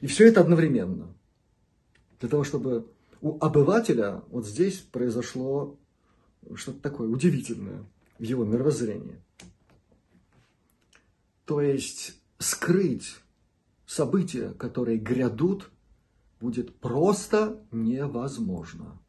И 0.01 0.07
все 0.07 0.27
это 0.27 0.41
одновременно. 0.41 1.15
Для 2.19 2.27
того, 2.27 2.43
чтобы 2.43 2.91
у 3.21 3.37
обывателя 3.37 4.23
вот 4.29 4.47
здесь 4.47 4.79
произошло 4.79 5.77
что-то 6.55 6.79
такое 6.79 7.09
удивительное 7.09 7.85
в 8.17 8.23
его 8.23 8.43
мировоззрении. 8.43 9.21
То 11.45 11.61
есть 11.61 12.19
скрыть 12.39 13.17
события, 13.85 14.49
которые 14.53 14.97
грядут, 14.97 15.69
будет 16.39 16.75
просто 16.79 17.63
невозможно. 17.71 18.99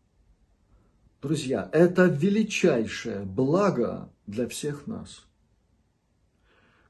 Друзья, 1.22 1.66
это 1.72 2.04
величайшее 2.04 3.20
благо 3.24 4.12
для 4.26 4.46
всех 4.46 4.86
нас. 4.86 5.27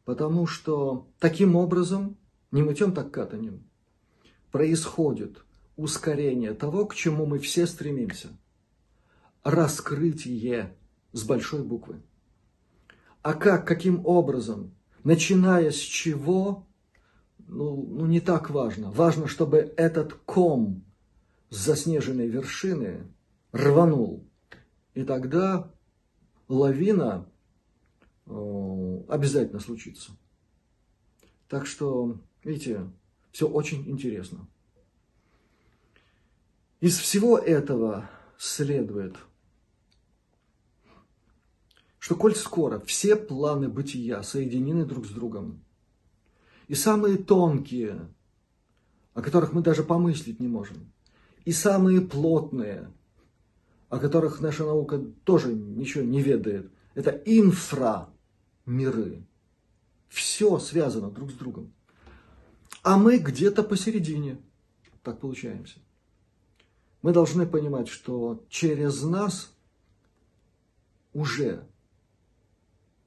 Потому 0.09 0.47
что 0.47 1.07
таким 1.19 1.55
образом, 1.55 2.17
не 2.51 2.63
мытьем 2.63 2.95
так 2.95 3.11
катанем, 3.11 3.69
происходит 4.51 5.45
ускорение 5.77 6.55
того, 6.55 6.87
к 6.87 6.95
чему 6.95 7.27
мы 7.27 7.39
все 7.39 7.67
стремимся. 7.67 8.29
Раскрытие 9.43 10.75
с 11.13 11.25
большой 11.25 11.63
буквы. 11.63 12.01
А 13.21 13.35
как, 13.35 13.69
каким 13.69 14.01
образом 14.07 14.75
начиная 15.05 15.71
с 15.71 15.77
чего, 15.77 16.67
ну, 17.47 17.77
ну 17.77 18.07
не 18.07 18.21
так 18.21 18.49
важно. 18.49 18.91
Важно, 18.91 19.29
чтобы 19.29 19.75
этот 19.77 20.15
ком 20.15 20.87
с 21.51 21.67
заснеженной 21.67 22.29
вершины 22.29 23.07
рванул. 23.53 24.27
И 24.95 25.05
тогда 25.05 25.71
лавина 26.49 27.29
обязательно 29.09 29.61
случится. 29.61 30.13
Так 31.49 31.67
что, 31.67 32.21
видите, 32.45 32.91
все 33.33 33.49
очень 33.49 33.89
интересно. 33.89 34.47
Из 36.81 36.97
всего 36.99 37.39
этого 37.39 38.09
следует– 38.37 39.17
что 42.09 42.17
коль 42.17 42.35
скоро 42.35 42.81
все 42.81 43.17
планы 43.17 43.69
бытия 43.69 44.23
соединены 44.23 44.87
друг 44.87 45.05
с 45.05 45.11
другом, 45.11 45.63
и 46.67 46.75
самые 46.75 47.19
тонкие, 47.19 48.09
о 49.13 49.21
которых 49.21 49.53
мы 49.53 49.61
даже 49.61 49.83
помыслить 49.83 50.41
не 50.41 50.49
можем, 50.49 50.91
и 51.45 51.53
самые 51.53 52.01
плотные, 52.01 52.91
о 53.91 53.99
которых 53.99 54.41
наша 54.41 54.65
наука 54.65 54.99
тоже 55.25 55.53
ничего 55.53 56.03
не 56.03 56.23
ведает, 56.23 56.71
это 56.95 57.11
инфрамиры. 58.69 59.25
Все 60.09 60.59
связано 60.59 61.11
друг 61.11 61.31
с 61.31 61.35
другом. 61.35 61.73
А 62.83 62.97
мы 62.97 63.19
где-то 63.19 63.63
посередине, 63.63 64.39
так 65.03 65.21
получаемся. 65.21 65.79
Мы 67.03 67.13
должны 67.13 67.47
понимать, 67.47 67.89
что 67.89 68.45
через 68.49 69.03
нас 69.03 69.53
уже 71.13 71.67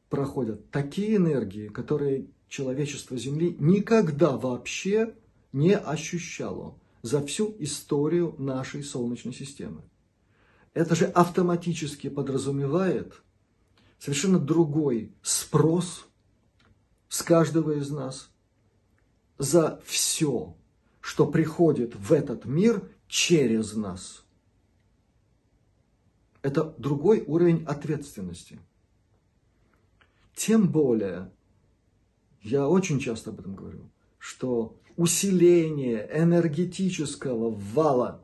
проходят 0.09 0.69
такие 0.71 1.15
энергии, 1.17 1.67
которые 1.67 2.27
человечество 2.47 3.17
Земли 3.17 3.55
никогда 3.59 4.37
вообще 4.37 5.15
не 5.53 5.75
ощущало 5.75 6.77
за 7.01 7.25
всю 7.25 7.55
историю 7.59 8.35
нашей 8.37 8.83
Солнечной 8.83 9.33
системы. 9.33 9.81
Это 10.73 10.95
же 10.95 11.05
автоматически 11.05 12.09
подразумевает 12.09 13.21
совершенно 14.01 14.37
другой 14.37 15.13
спрос 15.21 16.05
с 17.07 17.23
каждого 17.23 17.71
из 17.77 17.89
нас 17.89 18.29
за 19.37 19.81
все, 19.85 20.57
что 20.99 21.25
приходит 21.25 21.95
в 21.95 22.11
этот 22.11 22.43
мир 22.43 22.83
через 23.07 23.73
нас. 23.73 24.25
Это 26.41 26.73
другой 26.77 27.23
уровень 27.25 27.63
ответственности– 27.63 28.59
тем 30.41 30.71
более, 30.71 31.31
я 32.41 32.67
очень 32.67 32.99
часто 32.99 33.29
об 33.29 33.39
этом 33.41 33.55
говорю, 33.55 33.91
что 34.17 34.75
усиление 34.97 36.09
энергетического 36.11 37.51
вала, 37.51 38.23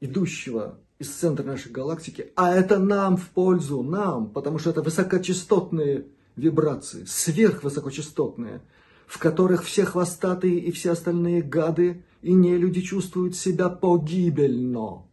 идущего 0.00 0.80
из 0.98 1.10
центра 1.10 1.44
нашей 1.44 1.72
галактики, 1.72 2.32
а 2.36 2.54
это 2.54 2.78
нам 2.78 3.16
в 3.16 3.28
пользу, 3.30 3.82
нам, 3.82 4.30
потому 4.30 4.58
что 4.58 4.70
это 4.70 4.82
высокочастотные 4.82 6.06
вибрации, 6.36 7.04
сверхвысокочастотные, 7.04 8.62
в 9.06 9.18
которых 9.18 9.64
все 9.64 9.84
хвостатые 9.84 10.58
и 10.58 10.70
все 10.70 10.92
остальные 10.92 11.42
гады 11.42 12.04
и 12.22 12.32
не 12.32 12.56
люди 12.56 12.80
чувствуют 12.80 13.36
себя 13.36 13.68
погибельно. 13.68 15.04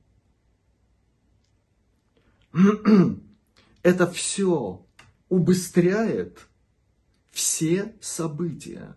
Это 3.84 4.10
все 4.12 4.86
убыстряет 5.30 6.48
все 7.32 7.96
события, 8.02 8.96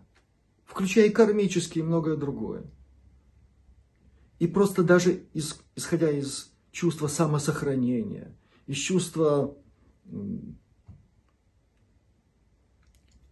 включая 0.65 1.05
и 1.05 1.09
кармические 1.09 1.83
и 1.83 1.87
многое 1.87 2.17
другое. 2.17 2.63
И 4.39 4.47
просто 4.47 4.83
даже 4.83 5.23
из, 5.33 5.57
исходя 5.75 6.11
из 6.11 6.51
чувства 6.75 7.07
самосохранения, 7.07 8.35
из 8.67 8.75
чувства 8.75 9.55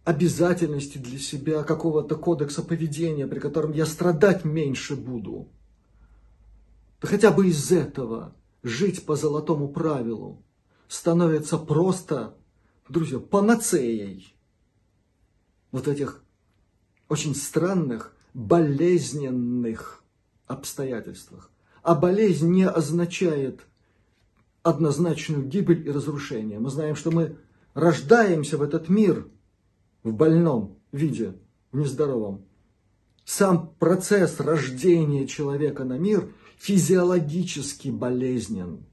обязательности 0.02 0.96
для 0.96 1.18
себя, 1.18 1.62
какого-то 1.62 2.16
кодекса 2.16 2.62
поведения, 2.62 3.26
при 3.26 3.38
котором 3.38 3.72
я 3.72 3.84
страдать 3.84 4.46
меньше 4.46 4.96
буду. 4.96 5.50
Да 7.02 7.08
хотя 7.08 7.30
бы 7.30 7.48
из 7.48 7.70
этого 7.70 8.34
жить 8.62 9.04
по 9.04 9.14
золотому 9.14 9.68
правилу 9.68 10.42
становится 10.88 11.58
просто 11.58 12.34
друзья, 12.88 13.18
панацеей. 13.18 14.34
вот 15.70 15.86
этих 15.86 16.24
очень 17.10 17.34
странных, 17.34 18.16
болезненных 18.32 20.02
обстоятельствах. 20.46 21.50
А 21.84 21.94
болезнь 21.94 22.50
не 22.50 22.66
означает 22.66 23.60
однозначную 24.62 25.44
гибель 25.44 25.86
и 25.86 25.90
разрушение. 25.90 26.58
Мы 26.58 26.70
знаем, 26.70 26.96
что 26.96 27.10
мы 27.10 27.36
рождаемся 27.74 28.56
в 28.56 28.62
этот 28.62 28.88
мир 28.88 29.28
в 30.02 30.14
больном 30.14 30.78
виде, 30.92 31.34
в 31.72 31.78
нездоровом. 31.78 32.46
Сам 33.26 33.74
процесс 33.78 34.40
рождения 34.40 35.26
человека 35.26 35.84
на 35.84 35.98
мир 35.98 36.32
физиологически 36.56 37.90
болезнен. 37.90 38.86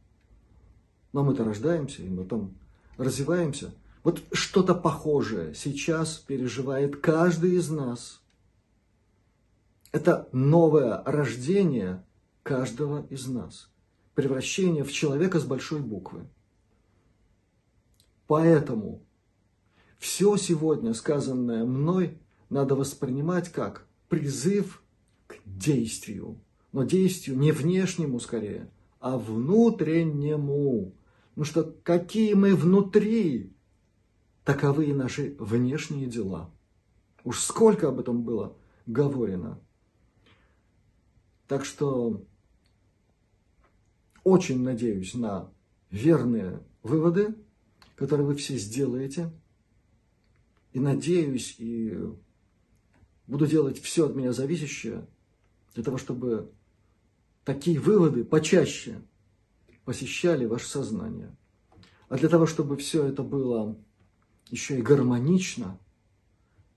Но 1.14 1.24
мы-то 1.24 1.46
рождаемся, 1.46 2.02
и 2.02 2.10
мы 2.10 2.26
там 2.26 2.58
развиваемся. 2.98 3.74
Вот 4.04 4.22
что-то 4.34 4.76
похожее 4.76 5.56
сейчас 5.56 6.18
переживает 6.18 6.98
каждый 6.98 7.56
из 7.56 7.70
нас. 7.70 8.20
Это 9.94 10.28
новое 10.34 11.02
рождение 11.06 12.04
каждого 12.44 13.06
из 13.10 13.28
нас. 13.28 13.70
Превращение 14.16 14.84
в 14.84 14.92
человека 14.92 15.40
с 15.40 15.46
большой 15.46 15.82
буквы. 15.82 16.28
Поэтому 18.28 19.02
все 19.98 20.38
сегодня 20.38 20.94
сказанное 20.94 21.66
мной 21.66 22.18
надо 22.50 22.76
воспринимать 22.76 23.52
как 23.52 23.88
призыв 24.10 24.84
к 25.28 25.36
действию. 25.46 26.40
Но 26.72 26.84
действию 26.84 27.38
не 27.38 27.52
внешнему 27.52 28.20
скорее, 28.20 28.70
а 29.00 29.18
внутреннему. 29.18 30.94
Ну 31.36 31.44
что 31.44 31.76
какие 31.84 32.34
мы 32.34 32.56
внутри, 32.56 33.54
таковы 34.44 34.86
и 34.86 34.94
наши 34.94 35.36
внешние 35.38 36.08
дела. 36.08 36.50
Уж 37.24 37.40
сколько 37.40 37.90
об 37.90 38.00
этом 38.00 38.24
было 38.24 38.56
говорено. 38.86 39.60
Так 41.48 41.66
что 41.66 42.24
очень 44.24 44.62
надеюсь 44.64 45.14
на 45.14 45.52
верные 45.90 46.64
выводы, 46.84 47.36
которые 47.96 48.28
вы 48.28 48.36
все 48.36 48.58
сделаете. 48.58 49.32
И 50.74 50.80
надеюсь, 50.80 51.56
и 51.60 51.98
буду 53.28 53.46
делать 53.46 53.80
все 53.80 54.08
от 54.08 54.16
меня 54.16 54.32
зависящее 54.34 55.08
для 55.74 55.84
того, 55.84 55.98
чтобы 55.98 56.52
такие 57.44 57.80
выводы 57.80 58.24
почаще 58.24 59.02
посещали 59.86 60.46
ваше 60.46 60.68
сознание. 60.68 61.36
А 62.10 62.18
для 62.18 62.30
того, 62.30 62.46
чтобы 62.46 62.78
все 62.78 63.06
это 63.06 63.24
было 63.24 63.78
еще 64.50 64.78
и 64.78 64.82
гармонично 64.82 65.80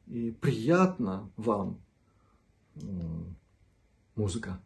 и 0.06 0.30
приятно 0.30 1.30
вам, 1.36 1.80
музыка. 4.14 4.60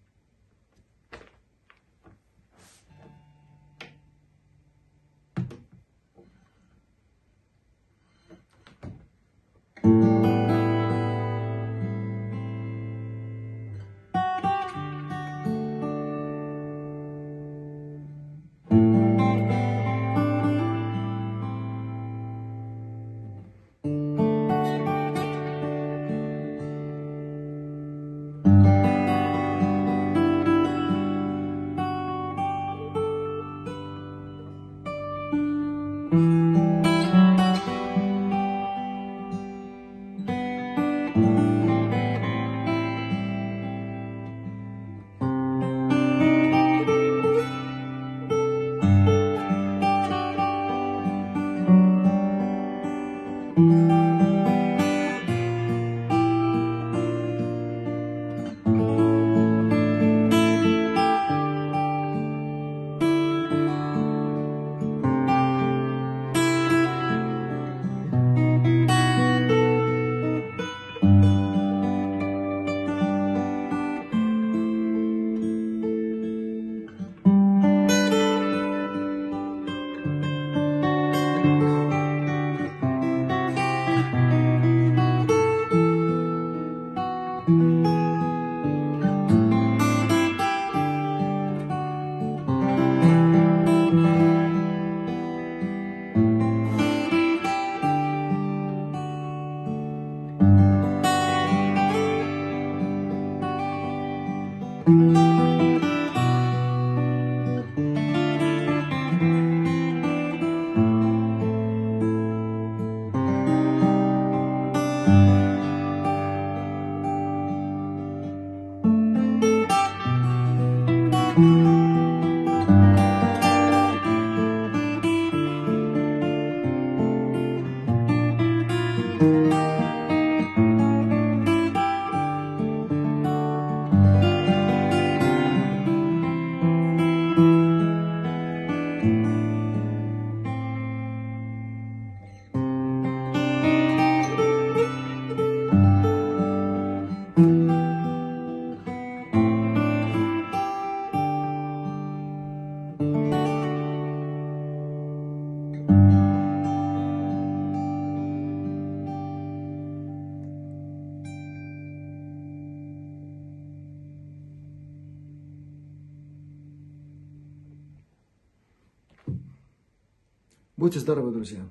Будьте 170.88 171.00
здоровы, 171.00 171.32
друзья. 171.32 171.68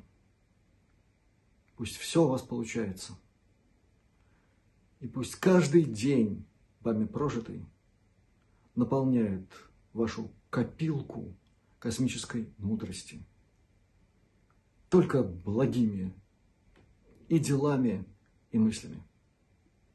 Пусть 1.76 1.98
все 1.98 2.24
у 2.24 2.28
вас 2.28 2.44
получается. 2.44 3.18
И 5.00 5.08
пусть 5.08 5.38
каждый 5.38 5.86
день, 5.86 6.46
вами 6.82 7.06
прожитый, 7.06 7.66
наполняет 8.76 9.50
вашу 9.92 10.30
копилку 10.52 11.36
космической 11.80 12.54
мудрости. 12.60 13.20
Только 14.88 15.24
благими 15.24 16.14
и 17.28 17.40
делами, 17.40 18.06
и 18.52 18.60
мыслями. 18.60 19.02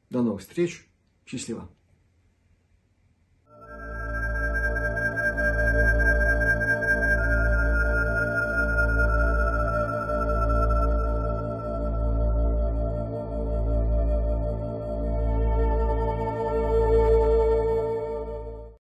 До 0.09 0.21
новых 0.21 0.41
встреч. 0.41 0.85
Счастливо. 1.25 1.71